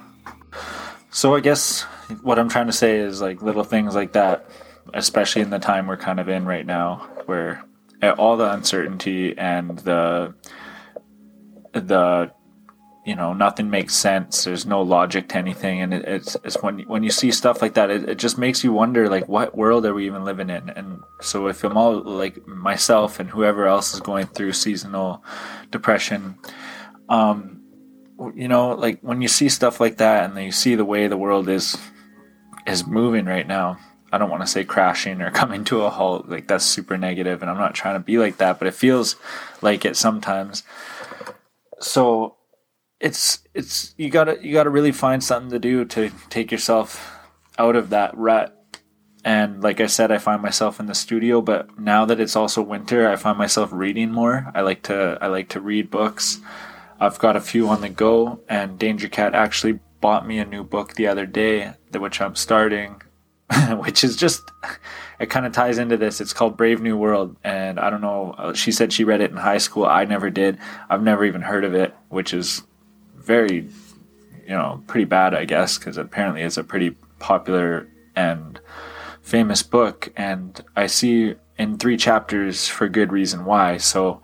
So 1.09 1.35
I 1.35 1.39
guess 1.39 1.81
what 2.21 2.37
I'm 2.37 2.49
trying 2.49 2.67
to 2.67 2.73
say 2.73 2.97
is 2.97 3.21
like 3.21 3.41
little 3.41 3.63
things 3.63 3.95
like 3.95 4.13
that, 4.13 4.49
especially 4.93 5.41
in 5.41 5.49
the 5.49 5.59
time 5.59 5.87
we're 5.87 5.97
kind 5.97 6.19
of 6.19 6.29
in 6.29 6.45
right 6.45 6.65
now, 6.65 7.09
where 7.25 7.63
all 8.03 8.37
the 8.37 8.51
uncertainty 8.51 9.37
and 9.37 9.79
the 9.79 10.33
the 11.73 12.31
you 13.05 13.15
know 13.15 13.33
nothing 13.33 13.69
makes 13.69 13.95
sense. 13.95 14.43
There's 14.43 14.65
no 14.65 14.81
logic 14.81 15.29
to 15.29 15.37
anything. 15.37 15.81
And 15.81 15.93
it, 15.93 16.05
it's, 16.05 16.37
it's 16.43 16.61
when 16.61 16.79
when 16.81 17.03
you 17.03 17.11
see 17.11 17.31
stuff 17.31 17.61
like 17.61 17.75
that 17.75 17.89
it, 17.89 18.09
it 18.09 18.17
just 18.17 18.37
makes 18.37 18.63
you 18.63 18.73
wonder 18.73 19.09
like 19.09 19.27
what 19.27 19.57
world 19.57 19.85
are 19.85 19.93
we 19.93 20.05
even 20.05 20.25
living 20.25 20.49
in? 20.49 20.69
And 20.69 21.01
so 21.21 21.47
if 21.47 21.63
i'm 21.63 21.77
all 21.77 22.01
like 22.01 22.45
myself 22.47 23.19
and 23.19 23.29
whoever 23.29 23.65
else 23.65 23.93
is 23.93 23.99
going 23.99 24.27
through 24.27 24.53
seasonal 24.53 25.23
depression 25.71 26.37
um 27.09 27.61
you 28.35 28.47
know 28.47 28.69
like 28.69 28.99
when 29.01 29.21
you 29.21 29.27
see 29.27 29.49
stuff 29.49 29.79
like 29.79 29.97
that 29.97 30.29
and 30.29 30.43
you 30.43 30.51
see 30.51 30.75
the 30.75 30.85
way 30.85 31.07
the 31.07 31.17
world 31.17 31.49
is 31.49 31.77
is 32.65 32.85
moving 32.85 33.25
right 33.25 33.47
now 33.47 33.77
i 34.11 34.17
don't 34.17 34.29
want 34.29 34.41
to 34.41 34.47
say 34.47 34.63
crashing 34.63 35.21
or 35.21 35.31
coming 35.41 35.63
to 35.63 35.81
a 35.83 35.89
halt 35.89 36.27
like 36.27 36.47
that's 36.47 36.65
super 36.65 36.97
negative 36.97 37.41
and 37.41 37.51
i'm 37.51 37.57
not 37.57 37.73
trying 37.73 37.95
to 37.95 37.99
be 37.99 38.17
like 38.17 38.37
that 38.37 38.59
but 38.59 38.67
it 38.67 38.73
feels 38.73 39.15
like 39.61 39.85
it 39.85 39.95
sometimes. 39.95 40.63
So 41.79 42.35
it's 42.99 43.39
it's 43.53 43.93
you 43.97 44.09
gotta 44.09 44.37
you 44.41 44.53
gotta 44.53 44.69
really 44.69 44.91
find 44.91 45.23
something 45.23 45.51
to 45.51 45.59
do 45.59 45.85
to 45.85 46.11
take 46.29 46.51
yourself 46.51 47.19
out 47.57 47.75
of 47.75 47.89
that 47.89 48.17
rut. 48.17 48.53
And 49.23 49.61
like 49.61 49.81
i 49.81 49.87
said 49.87 50.11
i 50.11 50.17
find 50.17 50.41
myself 50.41 50.79
in 50.79 50.85
the 50.85 50.95
studio 50.95 51.41
but 51.41 51.77
now 51.77 52.05
that 52.05 52.19
it's 52.19 52.35
also 52.35 52.61
winter 52.61 53.09
i 53.09 53.15
find 53.15 53.37
myself 53.37 53.69
reading 53.73 54.11
more. 54.11 54.51
I 54.55 54.61
like 54.61 54.83
to 54.83 55.17
i 55.21 55.27
like 55.27 55.49
to 55.49 55.59
read 55.59 55.91
books. 55.91 56.39
I've 56.99 57.19
got 57.19 57.35
a 57.35 57.41
few 57.41 57.67
on 57.69 57.81
the 57.81 57.89
go 57.89 58.39
and 58.49 58.79
danger 58.79 59.07
cat 59.07 59.35
actually 59.35 59.79
bought 60.01 60.27
me 60.27 60.39
a 60.39 60.45
new 60.45 60.63
book 60.63 60.93
the 60.93 61.07
other 61.07 61.25
day 61.25 61.73
which 61.91 62.21
i'm 62.21 62.35
starting 62.35 63.01
which 63.77 64.03
is 64.03 64.15
just 64.15 64.51
it 65.19 65.29
kind 65.29 65.45
of 65.45 65.53
ties 65.53 65.77
into 65.77 65.97
this. 65.97 66.21
It's 66.21 66.33
called 66.33 66.57
Brave 66.57 66.81
New 66.81 66.97
World, 66.97 67.35
and 67.43 67.79
I 67.79 67.89
don't 67.89 68.01
know. 68.01 68.51
She 68.53 68.71
said 68.71 68.93
she 68.93 69.03
read 69.03 69.21
it 69.21 69.31
in 69.31 69.37
high 69.37 69.57
school. 69.57 69.85
I 69.85 70.05
never 70.05 70.29
did. 70.29 70.57
I've 70.89 71.03
never 71.03 71.25
even 71.25 71.41
heard 71.41 71.63
of 71.63 71.73
it, 71.73 71.95
which 72.09 72.33
is 72.33 72.63
very, 73.15 73.69
you 74.45 74.49
know, 74.49 74.83
pretty 74.87 75.05
bad, 75.05 75.33
I 75.33 75.45
guess, 75.45 75.77
because 75.77 75.97
apparently 75.97 76.41
it's 76.41 76.57
a 76.57 76.63
pretty 76.63 76.91
popular 77.19 77.87
and 78.15 78.59
famous 79.21 79.63
book. 79.63 80.11
And 80.15 80.59
I 80.75 80.87
see 80.87 81.35
in 81.57 81.77
three 81.77 81.97
chapters 81.97 82.67
for 82.67 82.87
good 82.87 83.11
reason 83.11 83.45
why. 83.45 83.77
So 83.77 84.21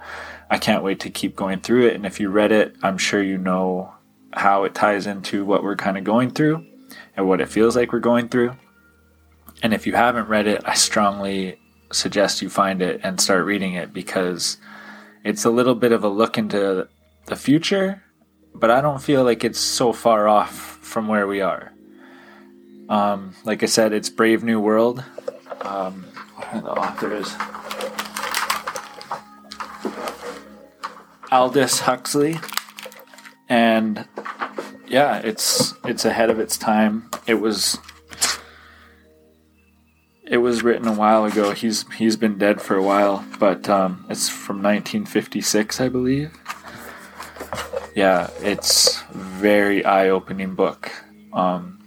I 0.49 0.57
can't 0.57 0.83
wait 0.83 0.99
to 1.01 1.09
keep 1.09 1.35
going 1.35 1.61
through 1.61 1.87
it. 1.87 1.95
And 1.95 2.05
if 2.05 2.19
you 2.19 2.29
read 2.29 2.51
it, 2.51 2.75
I'm 2.83 2.97
sure 2.97 3.23
you 3.23 3.37
know 3.37 3.93
how 4.33 4.63
it 4.63 4.75
ties 4.75 5.07
into 5.07 5.45
what 5.45 5.63
we're 5.63 5.75
kind 5.75 5.97
of 5.97 6.03
going 6.03 6.31
through 6.31 6.65
and 7.15 7.27
what 7.27 7.41
it 7.41 7.49
feels 7.49 7.75
like 7.75 7.91
we're 7.91 7.99
going 7.99 8.29
through. 8.29 8.55
And 9.63 9.73
if 9.73 9.87
you 9.87 9.93
haven't 9.93 10.27
read 10.27 10.45
it, 10.45 10.61
I 10.65 10.73
strongly 10.73 11.57
suggest 11.91 12.41
you 12.41 12.49
find 12.49 12.81
it 12.81 12.99
and 13.01 13.19
start 13.19 13.45
reading 13.45 13.75
it 13.75 13.93
because 13.93 14.57
it's 15.23 15.45
a 15.45 15.49
little 15.49 15.73
bit 15.73 15.93
of 15.93 16.03
a 16.03 16.09
look 16.09 16.37
into 16.37 16.89
the 17.27 17.35
future, 17.37 18.03
but 18.53 18.69
I 18.69 18.81
don't 18.81 19.01
feel 19.01 19.23
like 19.23 19.45
it's 19.45 19.59
so 19.59 19.93
far 19.93 20.27
off 20.27 20.53
from 20.53 21.07
where 21.07 21.25
we 21.25 21.39
are. 21.39 21.71
Um, 22.89 23.35
like 23.45 23.63
I 23.63 23.67
said, 23.67 23.93
it's 23.93 24.09
Brave 24.09 24.43
New 24.43 24.59
World. 24.59 25.01
Um, 25.61 26.05
the 26.51 26.69
authors? 26.69 27.33
Aldous 31.31 31.79
Huxley, 31.79 32.37
and 33.49 34.05
yeah, 34.87 35.17
it's 35.19 35.73
it's 35.83 36.05
ahead 36.05 36.29
of 36.29 36.39
its 36.39 36.57
time. 36.57 37.09
It 37.25 37.35
was 37.35 37.79
it 40.25 40.37
was 40.37 40.63
written 40.63 40.87
a 40.87 40.93
while 40.93 41.25
ago. 41.25 41.51
He's 41.51 41.85
he's 41.93 42.15
been 42.15 42.37
dead 42.37 42.61
for 42.61 42.75
a 42.75 42.83
while, 42.83 43.25
but 43.39 43.69
um, 43.69 44.05
it's 44.09 44.29
from 44.29 44.57
1956, 44.57 45.81
I 45.81 45.89
believe. 45.89 46.31
Yeah, 47.95 48.29
it's 48.39 49.01
very 49.11 49.85
eye-opening 49.85 50.55
book. 50.55 50.91
Um, 51.31 51.79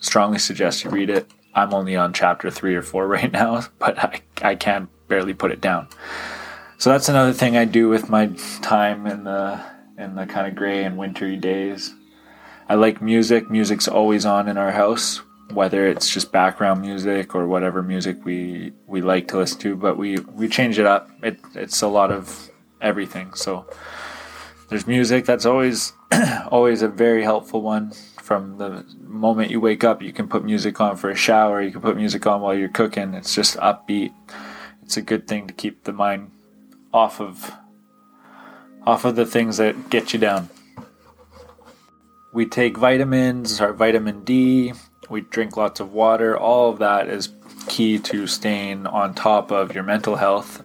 strongly 0.00 0.38
suggest 0.38 0.84
you 0.84 0.90
read 0.90 1.10
it. 1.10 1.30
I'm 1.54 1.74
only 1.74 1.96
on 1.96 2.12
chapter 2.12 2.50
three 2.50 2.74
or 2.74 2.82
four 2.82 3.06
right 3.16 3.30
now, 3.30 3.62
but 3.78 3.98
I 3.98 4.20
I 4.42 4.54
can't 4.54 4.88
barely 5.08 5.34
put 5.34 5.50
it 5.50 5.60
down. 5.60 5.88
So 6.78 6.90
that's 6.90 7.08
another 7.08 7.32
thing 7.32 7.56
I 7.56 7.64
do 7.64 7.88
with 7.88 8.08
my 8.08 8.28
time 8.62 9.06
in 9.06 9.24
the 9.24 9.60
in 9.98 10.14
the 10.14 10.26
kind 10.26 10.46
of 10.46 10.54
gray 10.54 10.84
and 10.84 10.96
wintry 10.96 11.36
days. 11.36 11.92
I 12.68 12.74
like 12.74 13.02
music. 13.02 13.50
Music's 13.50 13.88
always 13.88 14.24
on 14.24 14.46
in 14.46 14.58
our 14.58 14.70
house, 14.70 15.22
whether 15.52 15.86
it's 15.86 16.10
just 16.10 16.30
background 16.30 16.80
music 16.80 17.34
or 17.34 17.46
whatever 17.46 17.82
music 17.82 18.24
we 18.24 18.72
we 18.86 19.00
like 19.00 19.28
to 19.28 19.38
listen 19.38 19.58
to. 19.60 19.76
But 19.76 19.96
we 19.96 20.18
we 20.18 20.48
change 20.48 20.78
it 20.78 20.86
up. 20.86 21.10
It 21.22 21.38
it's 21.54 21.82
a 21.82 21.88
lot 21.88 22.10
of 22.10 22.50
everything. 22.80 23.34
So 23.34 23.66
there's 24.68 24.86
music. 24.86 25.24
That's 25.24 25.46
always 25.46 25.92
always 26.50 26.82
a 26.82 26.88
very 26.88 27.22
helpful 27.22 27.62
one. 27.62 27.92
From 28.22 28.58
the 28.58 28.84
moment 29.00 29.50
you 29.50 29.58
wake 29.58 29.84
up, 29.84 30.02
you 30.02 30.12
can 30.12 30.28
put 30.28 30.44
music 30.44 30.80
on 30.82 30.96
for 30.96 31.08
a 31.08 31.16
shower. 31.16 31.62
You 31.62 31.70
can 31.70 31.80
put 31.80 31.96
music 31.96 32.26
on 32.26 32.42
while 32.42 32.54
you're 32.54 32.68
cooking. 32.68 33.14
It's 33.14 33.34
just 33.34 33.56
upbeat. 33.56 34.12
It's 34.82 34.98
a 34.98 35.02
good 35.02 35.26
thing 35.26 35.46
to 35.46 35.54
keep 35.54 35.84
the 35.84 35.92
mind 35.92 36.30
off 36.92 37.20
of 37.20 37.52
off 38.86 39.04
of 39.04 39.16
the 39.16 39.26
things 39.26 39.56
that 39.56 39.90
get 39.90 40.12
you 40.12 40.18
down. 40.18 40.50
We 42.32 42.44
take 42.46 42.76
vitamins, 42.76 43.60
our 43.60 43.72
vitamin 43.72 44.24
D, 44.24 44.74
we 45.08 45.22
drink 45.22 45.56
lots 45.56 45.80
of 45.80 45.92
water. 45.92 46.36
All 46.36 46.70
of 46.70 46.78
that 46.78 47.08
is 47.08 47.30
key 47.66 47.98
to 47.98 48.26
staying 48.26 48.86
on 48.86 49.14
top 49.14 49.50
of 49.50 49.74
your 49.74 49.84
mental 49.84 50.16
health. 50.16 50.62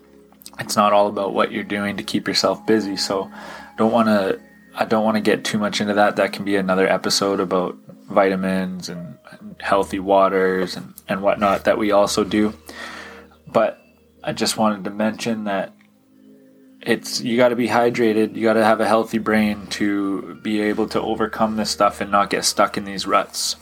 It's 0.59 0.75
not 0.75 0.93
all 0.93 1.07
about 1.07 1.33
what 1.33 1.51
you're 1.51 1.63
doing 1.63 1.97
to 1.97 2.03
keep 2.03 2.27
yourself 2.27 2.65
busy. 2.65 2.95
So 2.97 3.31
don't 3.77 3.91
want 3.91 4.07
to 4.07 4.39
I 4.75 4.85
don't 4.85 5.03
want 5.03 5.15
to 5.15 5.21
get 5.21 5.43
too 5.43 5.59
much 5.59 5.81
into 5.81 5.93
that. 5.95 6.15
That 6.15 6.33
can 6.33 6.45
be 6.45 6.55
another 6.55 6.87
episode 6.87 7.39
about 7.39 7.77
vitamins 8.09 8.89
and, 8.89 9.17
healthy 9.59 9.99
waters 9.99 10.75
and, 10.75 10.93
and 11.07 11.21
whatnot 11.21 11.63
that 11.63 11.77
we 11.77 11.91
also 11.91 12.23
do. 12.23 12.53
But 13.47 13.79
I 14.23 14.33
just 14.33 14.57
wanted 14.57 14.83
to 14.83 14.89
mention 14.89 15.45
that 15.45 15.73
it's 16.81 17.21
you 17.21 17.37
got 17.37 17.49
to 17.49 17.55
be 17.55 17.67
hydrated. 17.67 18.35
You 18.35 18.43
got 18.43 18.53
to 18.53 18.65
have 18.65 18.81
a 18.81 18.87
healthy 18.87 19.19
brain 19.19 19.67
to 19.67 20.35
be 20.41 20.59
able 20.59 20.89
to 20.89 21.01
overcome 21.01 21.55
this 21.55 21.69
stuff 21.69 22.01
and 22.01 22.11
not 22.11 22.29
get 22.29 22.43
stuck 22.43 22.77
in 22.77 22.83
these 22.83 23.07
ruts. 23.07 23.55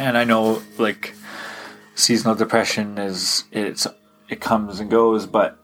And 0.00 0.16
I 0.16 0.24
know 0.24 0.62
like 0.78 1.14
seasonal 1.94 2.34
depression 2.34 2.96
is 2.96 3.44
it's 3.52 3.86
it 4.30 4.40
comes 4.40 4.80
and 4.80 4.90
goes, 4.90 5.26
but 5.26 5.58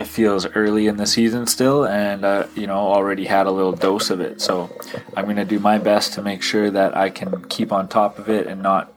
it 0.00 0.06
feels 0.06 0.46
early 0.46 0.86
in 0.86 0.96
the 0.96 1.06
season 1.06 1.46
still, 1.46 1.84
and 1.84 2.24
uh, 2.24 2.46
you 2.54 2.66
know 2.66 2.78
already 2.78 3.26
had 3.26 3.46
a 3.46 3.50
little 3.50 3.72
dose 3.72 4.08
of 4.08 4.18
it. 4.18 4.40
So 4.40 4.70
I'm 5.14 5.26
gonna 5.26 5.44
do 5.44 5.58
my 5.58 5.76
best 5.76 6.14
to 6.14 6.22
make 6.22 6.42
sure 6.42 6.70
that 6.70 6.96
I 6.96 7.10
can 7.10 7.44
keep 7.50 7.70
on 7.70 7.86
top 7.86 8.18
of 8.18 8.30
it 8.30 8.46
and 8.46 8.62
not 8.62 8.90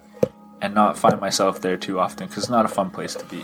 and 0.62 0.74
not 0.74 0.98
find 0.98 1.20
myself 1.20 1.60
there 1.60 1.76
too 1.76 2.00
often 2.00 2.28
because 2.28 2.44
it's 2.44 2.50
not 2.50 2.63
a 2.63 2.70
fun 2.70 2.89
place 2.89 3.15
to 3.15 3.26
be. 3.26 3.44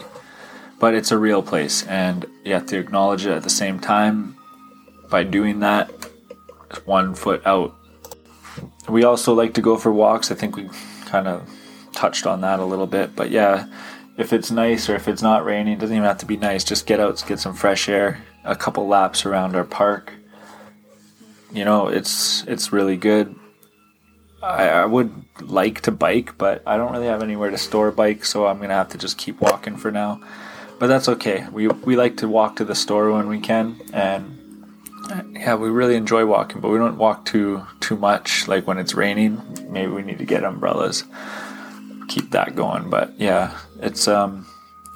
But 0.80 0.94
it's 0.94 1.12
a 1.12 1.18
real 1.18 1.44
place 1.44 1.86
and 1.86 2.26
you 2.46 2.54
have 2.54 2.66
to 2.68 2.80
acknowledge 2.80 3.26
it 3.26 3.32
at 3.32 3.44
the 3.44 3.50
same 3.50 3.82
time. 3.82 4.38
By 5.10 5.24
doing 5.24 5.60
that 5.60 5.92
one 6.86 7.14
foot 7.14 7.46
out. 7.46 7.76
We 8.88 9.04
also 9.04 9.34
like 9.34 9.54
to 9.56 9.62
go 9.62 9.76
for 9.78 9.92
walks. 9.92 10.32
I 10.32 10.36
think 10.36 10.56
we 10.56 10.70
kind 11.16 11.28
of 11.28 11.50
touched 11.94 12.26
on 12.28 12.42
that 12.42 12.60
a 12.60 12.66
little 12.66 12.88
bit 12.88 13.16
but 13.16 13.32
yeah 13.32 13.68
if 14.18 14.34
it's 14.34 14.52
nice 14.52 14.90
or 14.90 14.96
if 14.96 15.08
it's 15.08 15.22
not 15.22 15.46
raining 15.46 15.74
it 15.74 15.80
doesn't 15.80 15.96
even 15.96 16.08
have 16.08 16.18
to 16.18 16.26
be 16.26 16.38
nice 16.38 16.64
just 16.64 16.86
get 16.86 17.00
out 17.00 17.24
get 17.28 17.40
some 17.40 17.56
fresh 17.56 17.88
air 17.88 18.22
a 18.46 18.56
couple 18.56 18.88
laps 18.88 19.26
around 19.26 19.56
our 19.56 19.64
park. 19.64 20.14
You 21.52 21.66
know 21.66 21.88
it's 21.88 22.44
it's 22.46 22.72
really 22.72 22.98
good. 22.98 23.36
I, 24.44 24.70
I 24.70 24.86
would 24.86 25.12
like 25.42 25.82
to 25.82 25.92
bike 25.92 26.38
but 26.38 26.62
i 26.68 26.78
don't 26.78 26.92
really 26.92 27.08
have 27.08 27.24
anywhere 27.24 27.50
to 27.50 27.58
store 27.58 27.88
a 27.88 27.92
bike 27.92 28.24
so 28.24 28.46
i'm 28.46 28.60
gonna 28.60 28.76
have 28.76 28.90
to 28.90 28.98
just 28.98 29.18
keep 29.18 29.42
walking 29.42 29.76
for 29.76 29.92
now. 29.92 30.22
But 30.78 30.88
that's 30.88 31.08
okay. 31.08 31.48
We 31.52 31.68
we 31.68 31.96
like 31.96 32.18
to 32.18 32.28
walk 32.28 32.58
to 32.58 32.66
the 32.66 32.76
store 32.76 33.12
when 33.14 33.30
we 33.30 33.40
can, 33.40 33.80
and 33.94 34.38
yeah, 35.32 35.56
we 35.56 35.70
really 35.70 35.96
enjoy 35.96 36.26
walking. 36.26 36.62
But 36.62 36.70
we 36.70 36.78
don't 36.78 36.98
walk 36.98 37.26
too 37.26 37.66
too 37.80 37.96
much. 37.96 38.48
Like 38.48 38.68
when 38.68 38.78
it's 38.78 38.94
raining, 38.94 39.42
maybe 39.70 39.92
we 39.92 40.02
need 40.02 40.20
to 40.20 40.26
get 40.26 40.44
umbrellas, 40.44 41.04
keep 42.08 42.32
that 42.32 42.56
going. 42.56 42.90
But 42.90 43.20
yeah, 43.20 43.58
it's 43.80 44.08
um, 44.08 44.48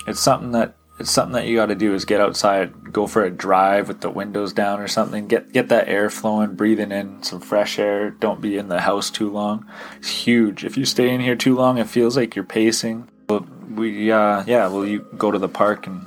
it's 0.07 0.19
something 0.19 0.51
that 0.51 0.75
it's 0.99 1.11
something 1.11 1.33
that 1.33 1.47
you 1.47 1.55
got 1.55 1.67
to 1.67 1.75
do 1.75 1.93
is 1.93 2.03
get 2.03 2.19
outside, 2.19 2.91
go 2.91 3.07
for 3.07 3.23
a 3.23 3.31
drive 3.31 3.87
with 3.87 4.01
the 4.01 4.09
windows 4.09 4.51
down 4.51 4.81
or 4.81 4.87
something. 4.87 5.27
Get 5.27 5.53
get 5.53 5.69
that 5.69 5.87
air 5.87 6.09
flowing, 6.09 6.55
breathing 6.55 6.91
in 6.91 7.23
some 7.23 7.39
fresh 7.39 7.79
air. 7.79 8.11
Don't 8.11 8.41
be 8.41 8.57
in 8.57 8.67
the 8.67 8.81
house 8.81 9.09
too 9.09 9.31
long. 9.31 9.65
It's 9.97 10.09
huge. 10.09 10.65
If 10.65 10.77
you 10.77 10.85
stay 10.85 11.09
in 11.09 11.21
here 11.21 11.35
too 11.35 11.55
long, 11.55 11.77
it 11.77 11.87
feels 11.87 12.17
like 12.17 12.35
you're 12.35 12.43
pacing. 12.43 13.09
But 13.27 13.43
we 13.69 14.11
uh, 14.11 14.43
yeah, 14.45 14.67
well, 14.67 14.85
you 14.85 15.07
go 15.17 15.31
to 15.31 15.39
the 15.39 15.47
park 15.47 15.87
and 15.87 16.05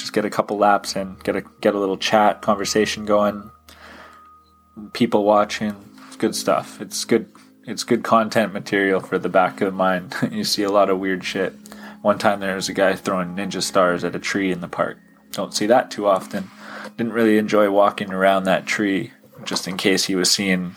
just 0.00 0.12
get 0.12 0.24
a 0.24 0.30
couple 0.30 0.58
laps 0.58 0.96
and 0.96 1.22
get 1.22 1.36
a 1.36 1.42
get 1.60 1.74
a 1.74 1.78
little 1.78 1.96
chat, 1.96 2.42
conversation 2.42 3.04
going, 3.04 3.50
people 4.92 5.24
watching. 5.24 5.76
It's 6.06 6.16
good 6.16 6.34
stuff. 6.34 6.80
It's 6.80 7.04
good. 7.04 7.30
It's 7.66 7.84
good 7.84 8.02
content 8.02 8.52
material 8.52 9.00
for 9.00 9.18
the 9.18 9.28
back 9.28 9.60
of 9.60 9.66
the 9.66 9.76
mind. 9.76 10.14
you 10.32 10.44
see 10.44 10.62
a 10.62 10.70
lot 10.70 10.90
of 10.90 10.98
weird 10.98 11.24
shit. 11.24 11.54
One 12.02 12.18
time 12.18 12.40
there 12.40 12.54
was 12.56 12.68
a 12.68 12.72
guy 12.72 12.94
throwing 12.94 13.36
ninja 13.36 13.62
stars 13.62 14.02
at 14.02 14.16
a 14.16 14.18
tree 14.18 14.50
in 14.50 14.60
the 14.60 14.68
park. 14.68 14.98
Don't 15.32 15.54
see 15.54 15.66
that 15.66 15.90
too 15.90 16.06
often. 16.06 16.50
Didn't 16.96 17.12
really 17.12 17.38
enjoy 17.38 17.70
walking 17.70 18.10
around 18.10 18.44
that 18.44 18.66
tree, 18.66 19.12
just 19.44 19.68
in 19.68 19.76
case 19.76 20.06
he 20.06 20.14
was 20.14 20.30
seeing 20.30 20.76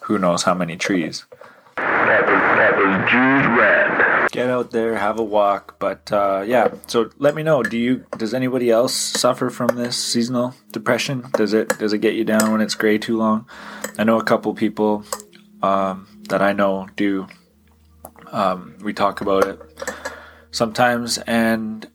who 0.00 0.18
knows 0.18 0.42
how 0.42 0.54
many 0.54 0.76
trees. 0.76 1.24
Get 4.32 4.48
out 4.48 4.70
there, 4.70 4.96
have 4.96 5.18
a 5.18 5.22
walk. 5.22 5.78
But 5.78 6.10
uh, 6.10 6.42
yeah, 6.46 6.72
so 6.86 7.10
let 7.18 7.34
me 7.34 7.42
know. 7.42 7.62
Do 7.62 7.76
you? 7.76 8.06
Does 8.16 8.32
anybody 8.32 8.70
else 8.70 8.94
suffer 8.94 9.50
from 9.50 9.76
this 9.76 9.94
seasonal 9.94 10.54
depression? 10.70 11.26
Does 11.34 11.52
it? 11.52 11.78
Does 11.78 11.92
it 11.92 11.98
get 11.98 12.14
you 12.14 12.24
down 12.24 12.50
when 12.50 12.62
it's 12.62 12.74
gray 12.74 12.96
too 12.96 13.18
long? 13.18 13.46
I 13.98 14.04
know 14.04 14.18
a 14.18 14.24
couple 14.24 14.54
people 14.54 15.04
um, 15.62 16.08
that 16.30 16.40
I 16.40 16.54
know 16.54 16.88
do. 16.96 17.26
Um, 18.28 18.74
we 18.82 18.94
talk 18.94 19.20
about 19.20 19.46
it 19.46 19.60
sometimes, 20.50 21.18
and 21.18 21.86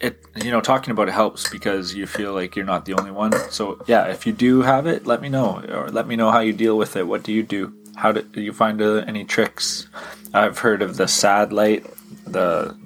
it 0.00 0.22
you 0.36 0.50
know 0.50 0.60
talking 0.60 0.90
about 0.90 1.08
it 1.08 1.12
helps 1.12 1.48
because 1.48 1.94
you 1.94 2.06
feel 2.06 2.34
like 2.34 2.56
you're 2.56 2.66
not 2.66 2.84
the 2.84 2.92
only 2.92 3.10
one. 3.10 3.32
So 3.50 3.82
yeah, 3.86 4.08
if 4.08 4.26
you 4.26 4.34
do 4.34 4.60
have 4.60 4.86
it, 4.86 5.06
let 5.06 5.22
me 5.22 5.30
know 5.30 5.64
or 5.66 5.88
let 5.88 6.06
me 6.06 6.14
know 6.14 6.30
how 6.30 6.40
you 6.40 6.52
deal 6.52 6.76
with 6.76 6.94
it. 6.94 7.06
What 7.06 7.22
do 7.22 7.32
you 7.32 7.42
do? 7.42 7.72
How 7.96 8.12
do, 8.12 8.22
do 8.22 8.40
you 8.40 8.52
find 8.52 8.80
uh, 8.80 9.04
any 9.06 9.24
tricks? 9.24 9.88
I've 10.32 10.58
heard 10.58 10.82
of 10.82 10.96
the 10.96 11.08
sad 11.08 11.52
light. 11.52 11.86
The 12.26 12.76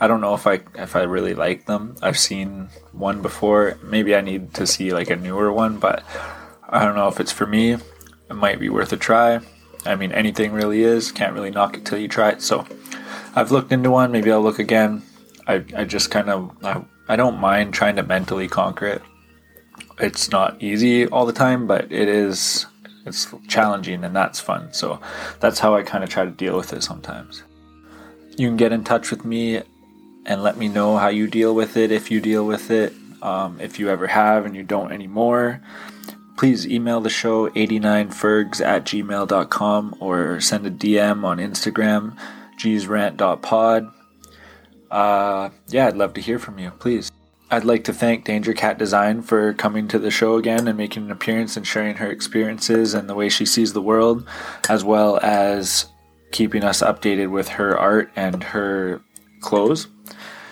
I 0.00 0.06
don't 0.06 0.20
know 0.20 0.34
if 0.34 0.46
I 0.46 0.60
if 0.74 0.96
I 0.96 1.02
really 1.02 1.34
like 1.34 1.66
them. 1.66 1.96
I've 2.02 2.18
seen 2.18 2.68
one 2.92 3.22
before. 3.22 3.78
Maybe 3.82 4.14
I 4.14 4.20
need 4.20 4.54
to 4.54 4.66
see 4.66 4.92
like 4.92 5.10
a 5.10 5.16
newer 5.16 5.52
one, 5.52 5.78
but 5.78 6.02
I 6.68 6.84
don't 6.84 6.96
know 6.96 7.08
if 7.08 7.20
it's 7.20 7.32
for 7.32 7.46
me. 7.46 7.72
It 7.72 8.34
might 8.34 8.60
be 8.60 8.68
worth 8.68 8.92
a 8.92 8.96
try. 8.96 9.40
I 9.86 9.94
mean, 9.94 10.12
anything 10.12 10.52
really 10.52 10.82
is. 10.82 11.12
Can't 11.12 11.34
really 11.34 11.50
knock 11.50 11.76
it 11.76 11.84
till 11.84 11.98
you 11.98 12.08
try 12.08 12.30
it. 12.30 12.42
So 12.42 12.66
I've 13.34 13.50
looked 13.50 13.72
into 13.72 13.90
one. 13.90 14.12
Maybe 14.12 14.30
I'll 14.30 14.42
look 14.42 14.58
again. 14.58 15.02
I, 15.46 15.64
I 15.76 15.84
just 15.84 16.10
kind 16.10 16.28
of 16.28 16.56
I, 16.64 16.82
I 17.08 17.16
don't 17.16 17.38
mind 17.38 17.74
trying 17.74 17.96
to 17.96 18.02
mentally 18.02 18.48
conquer 18.48 18.86
it. 18.86 19.02
It's 19.98 20.30
not 20.30 20.62
easy 20.62 21.06
all 21.06 21.26
the 21.26 21.32
time, 21.32 21.66
but 21.66 21.90
it 21.90 22.08
is 22.08 22.66
it's 23.08 23.26
challenging 23.48 24.04
and 24.04 24.14
that's 24.14 24.38
fun. 24.38 24.72
So 24.72 25.00
that's 25.40 25.58
how 25.58 25.74
I 25.74 25.82
kind 25.82 26.04
of 26.04 26.10
try 26.10 26.24
to 26.24 26.30
deal 26.30 26.56
with 26.56 26.72
it 26.72 26.82
sometimes. 26.82 27.42
You 28.36 28.48
can 28.48 28.56
get 28.56 28.72
in 28.72 28.84
touch 28.84 29.10
with 29.10 29.24
me 29.24 29.62
and 30.24 30.42
let 30.42 30.56
me 30.56 30.68
know 30.68 30.96
how 30.96 31.08
you 31.08 31.26
deal 31.26 31.54
with 31.54 31.76
it 31.76 31.90
if 31.90 32.10
you 32.10 32.20
deal 32.20 32.46
with 32.46 32.70
it. 32.70 32.92
Um, 33.20 33.60
if 33.60 33.80
you 33.80 33.88
ever 33.88 34.06
have 34.06 34.46
and 34.46 34.54
you 34.54 34.62
don't 34.62 34.92
anymore, 34.92 35.60
please 36.36 36.66
email 36.66 37.00
the 37.00 37.10
show 37.10 37.48
89fergs 37.50 38.64
at 38.64 38.84
gmail.com 38.84 39.96
or 39.98 40.40
send 40.40 40.66
a 40.66 40.70
DM 40.70 41.24
on 41.24 41.38
Instagram, 41.38 42.16
gsrant.pod. 42.56 43.92
Uh, 44.90 45.50
yeah, 45.66 45.88
I'd 45.88 45.96
love 45.96 46.14
to 46.14 46.20
hear 46.20 46.38
from 46.38 46.58
you, 46.58 46.70
please. 46.70 47.10
I'd 47.50 47.64
like 47.64 47.84
to 47.84 47.94
thank 47.94 48.24
Danger 48.24 48.52
Cat 48.52 48.76
Design 48.76 49.22
for 49.22 49.54
coming 49.54 49.88
to 49.88 49.98
the 49.98 50.10
show 50.10 50.36
again 50.36 50.68
and 50.68 50.76
making 50.76 51.04
an 51.04 51.10
appearance 51.10 51.56
and 51.56 51.66
sharing 51.66 51.96
her 51.96 52.10
experiences 52.10 52.92
and 52.92 53.08
the 53.08 53.14
way 53.14 53.30
she 53.30 53.46
sees 53.46 53.72
the 53.72 53.80
world, 53.80 54.28
as 54.68 54.84
well 54.84 55.18
as 55.22 55.86
keeping 56.30 56.62
us 56.62 56.82
updated 56.82 57.30
with 57.30 57.48
her 57.48 57.78
art 57.78 58.10
and 58.14 58.42
her 58.42 59.00
clothes. 59.40 59.88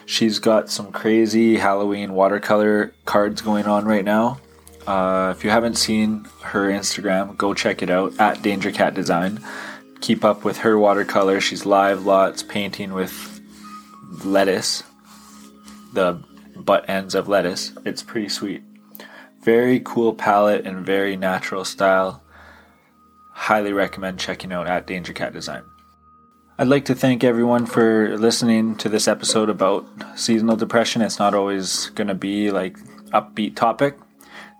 She's 0.07 0.39
got 0.39 0.71
some 0.71 0.91
crazy 0.91 1.57
Halloween 1.57 2.15
watercolor 2.15 2.95
cards 3.05 3.43
going 3.43 3.67
on 3.67 3.85
right 3.85 4.05
now. 4.05 4.41
Uh, 4.87 5.35
if 5.37 5.45
you 5.45 5.51
haven't 5.51 5.75
seen 5.75 6.25
her 6.45 6.71
Instagram, 6.71 7.37
go 7.37 7.53
check 7.53 7.83
it 7.83 7.91
out 7.91 8.19
at 8.19 8.41
Danger 8.41 8.73
Cat 8.73 8.95
Design. 8.95 9.41
Keep 10.01 10.25
up 10.25 10.45
with 10.45 10.59
her 10.59 10.79
watercolor. 10.79 11.43
She's 11.43 11.67
live 11.67 12.07
lots 12.07 12.43
painting 12.43 12.95
with 12.95 13.41
lettuce, 14.25 14.83
the 15.93 16.23
butt 16.64 16.88
ends 16.88 17.14
of 17.14 17.29
lettuce. 17.29 17.73
It's 17.85 18.03
pretty 18.03 18.29
sweet. 18.29 18.62
Very 19.42 19.81
cool 19.81 20.14
palette 20.14 20.66
and 20.66 20.85
very 20.85 21.16
natural 21.16 21.64
style. 21.64 22.23
Highly 23.33 23.73
recommend 23.73 24.19
checking 24.19 24.53
out 24.53 24.66
at 24.66 24.87
Danger 24.87 25.12
Cat 25.12 25.33
Design. 25.33 25.62
I'd 26.59 26.69
like 26.69 26.87
to 26.87 26.95
thank 26.95 27.23
everyone 27.23 27.66
for 27.66 28.16
listening 28.16 28.77
to 28.77 28.88
this 28.88 29.07
episode 29.07 29.51
about 29.51 29.87
seasonal 30.14 30.57
depression. 30.57 31.03
It's 31.03 31.19
not 31.19 31.35
always 31.35 31.90
going 31.90 32.09
to 32.09 32.14
be 32.14 32.51
like 32.51 32.79
upbeat 33.12 33.57
topic. 33.57 33.99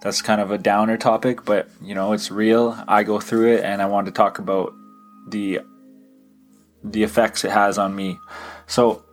That's 0.03 0.21
kind 0.21 0.43
of 0.43 0.51
a 0.51 0.59
downer 0.59 0.99
topic, 0.99 1.47
but 1.47 1.71
you 1.81 1.95
know, 1.95 2.13
it's 2.13 2.31
real. 2.31 2.79
I 2.87 3.03
go 3.03 3.19
through 3.19 3.55
it 3.55 3.65
and 3.65 3.81
I 3.81 3.87
want 3.87 4.05
to 4.07 4.13
talk 4.13 4.39
about 4.39 4.75
the 5.27 5.61
the 6.85 7.03
effects 7.03 7.45
it 7.45 7.51
has 7.51 7.79
on 7.79 7.97
me. 7.97 8.19
So 8.67 9.06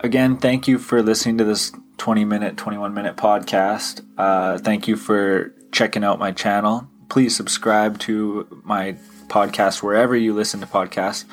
again, 0.00 0.36
thank 0.36 0.68
you 0.68 0.78
for 0.78 1.02
listening 1.02 1.38
to 1.38 1.44
this 1.44 1.72
20 1.98 2.24
minute, 2.24 2.56
21 2.56 2.94
minute 2.94 3.16
podcast. 3.16 4.04
Uh, 4.16 4.58
thank 4.58 4.88
you 4.88 4.96
for 4.96 5.54
checking 5.72 6.04
out 6.04 6.18
my 6.18 6.32
channel. 6.32 6.88
Please 7.08 7.34
subscribe 7.34 7.98
to 8.00 8.62
my 8.64 8.96
podcast 9.28 9.82
wherever 9.82 10.16
you 10.16 10.32
listen 10.32 10.60
to 10.60 10.66
podcasts 10.66 11.24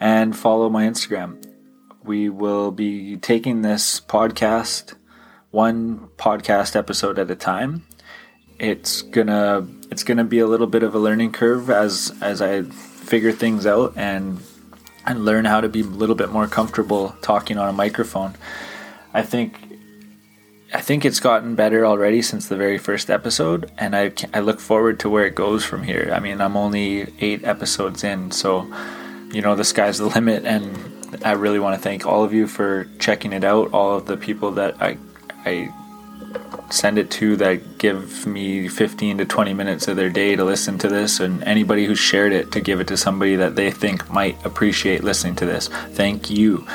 and 0.00 0.36
follow 0.36 0.68
my 0.68 0.84
Instagram. 0.86 1.44
We 2.04 2.28
will 2.28 2.70
be 2.70 3.16
taking 3.16 3.62
this 3.62 4.00
podcast 4.00 4.94
one 5.50 6.08
podcast 6.16 6.74
episode 6.74 7.18
at 7.18 7.30
a 7.30 7.36
time. 7.36 7.86
It's 8.58 9.02
gonna 9.02 9.66
it's 9.90 10.02
gonna 10.02 10.24
be 10.24 10.38
a 10.38 10.46
little 10.46 10.66
bit 10.66 10.82
of 10.82 10.94
a 10.94 10.98
learning 10.98 11.32
curve 11.32 11.70
as 11.70 12.12
as 12.20 12.40
I 12.40 12.62
figure 12.62 13.32
things 13.32 13.66
out 13.66 13.94
and 13.96 14.40
and 15.06 15.24
learn 15.24 15.44
how 15.44 15.60
to 15.60 15.68
be 15.68 15.80
a 15.80 15.84
little 15.84 16.14
bit 16.14 16.30
more 16.30 16.46
comfortable 16.46 17.16
talking 17.22 17.58
on 17.58 17.68
a 17.68 17.72
microphone. 17.72 18.34
I 19.12 19.22
think 19.22 19.58
I 20.74 20.80
think 20.80 21.04
it's 21.04 21.20
gotten 21.20 21.54
better 21.54 21.84
already 21.84 22.22
since 22.22 22.48
the 22.48 22.56
very 22.56 22.78
first 22.78 23.10
episode, 23.10 23.70
and 23.76 23.94
I 23.94 24.12
I 24.32 24.40
look 24.40 24.60
forward 24.60 25.00
to 25.00 25.10
where 25.10 25.26
it 25.26 25.34
goes 25.34 25.64
from 25.64 25.82
here. 25.82 26.10
I 26.14 26.20
mean, 26.20 26.40
I'm 26.40 26.56
only 26.56 27.12
eight 27.20 27.44
episodes 27.44 28.04
in, 28.04 28.30
so 28.30 28.72
you 29.32 29.40
know, 29.40 29.56
the 29.56 29.64
sky's 29.64 29.98
the 29.98 30.06
limit. 30.14 30.44
And 30.44 31.20
I 31.24 31.32
really 31.32 31.58
want 31.58 31.76
to 31.76 31.82
thank 31.82 32.06
all 32.06 32.22
of 32.22 32.32
you 32.32 32.46
for 32.46 32.84
checking 32.98 33.32
it 33.32 33.44
out. 33.44 33.72
All 33.72 33.96
of 33.96 34.06
the 34.06 34.16
people 34.16 34.52
that 34.52 34.80
I, 34.80 34.98
I 35.44 35.72
send 36.72 36.98
it 36.98 37.10
to 37.12 37.36
that 37.36 37.78
give 37.78 38.26
me 38.26 38.68
15 38.68 39.18
to 39.18 39.24
20 39.24 39.54
minutes 39.54 39.88
of 39.88 39.96
their 39.96 40.10
day 40.10 40.36
to 40.36 40.44
listen 40.44 40.78
to 40.78 40.88
this, 40.88 41.20
and 41.20 41.42
anybody 41.44 41.86
who 41.86 41.94
shared 41.94 42.32
it 42.32 42.50
to 42.52 42.60
give 42.60 42.80
it 42.80 42.88
to 42.88 42.96
somebody 42.96 43.36
that 43.36 43.56
they 43.56 43.70
think 43.70 44.10
might 44.10 44.44
appreciate 44.44 45.04
listening 45.04 45.36
to 45.36 45.46
this. 45.46 45.68
Thank 45.68 46.30
you. 46.30 46.66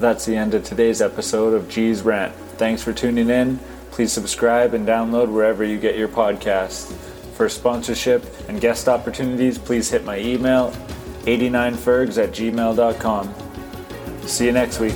That's 0.00 0.24
the 0.24 0.34
end 0.34 0.54
of 0.54 0.64
today's 0.64 1.02
episode 1.02 1.52
of 1.52 1.68
G's 1.68 2.00
Rant. 2.00 2.34
Thanks 2.56 2.82
for 2.82 2.94
tuning 2.94 3.28
in. 3.28 3.58
Please 3.90 4.10
subscribe 4.10 4.72
and 4.72 4.88
download 4.88 5.30
wherever 5.30 5.62
you 5.62 5.78
get 5.78 5.98
your 5.98 6.08
podcasts. 6.08 6.90
For 7.34 7.50
sponsorship 7.50 8.24
and 8.48 8.62
guest 8.62 8.88
opportunities, 8.88 9.58
please 9.58 9.90
hit 9.90 10.04
my 10.04 10.18
email 10.18 10.70
89fergs 11.24 12.16
at 12.16 12.30
gmail.com. 12.30 13.34
See 14.26 14.46
you 14.46 14.52
next 14.52 14.80
week. 14.80 14.94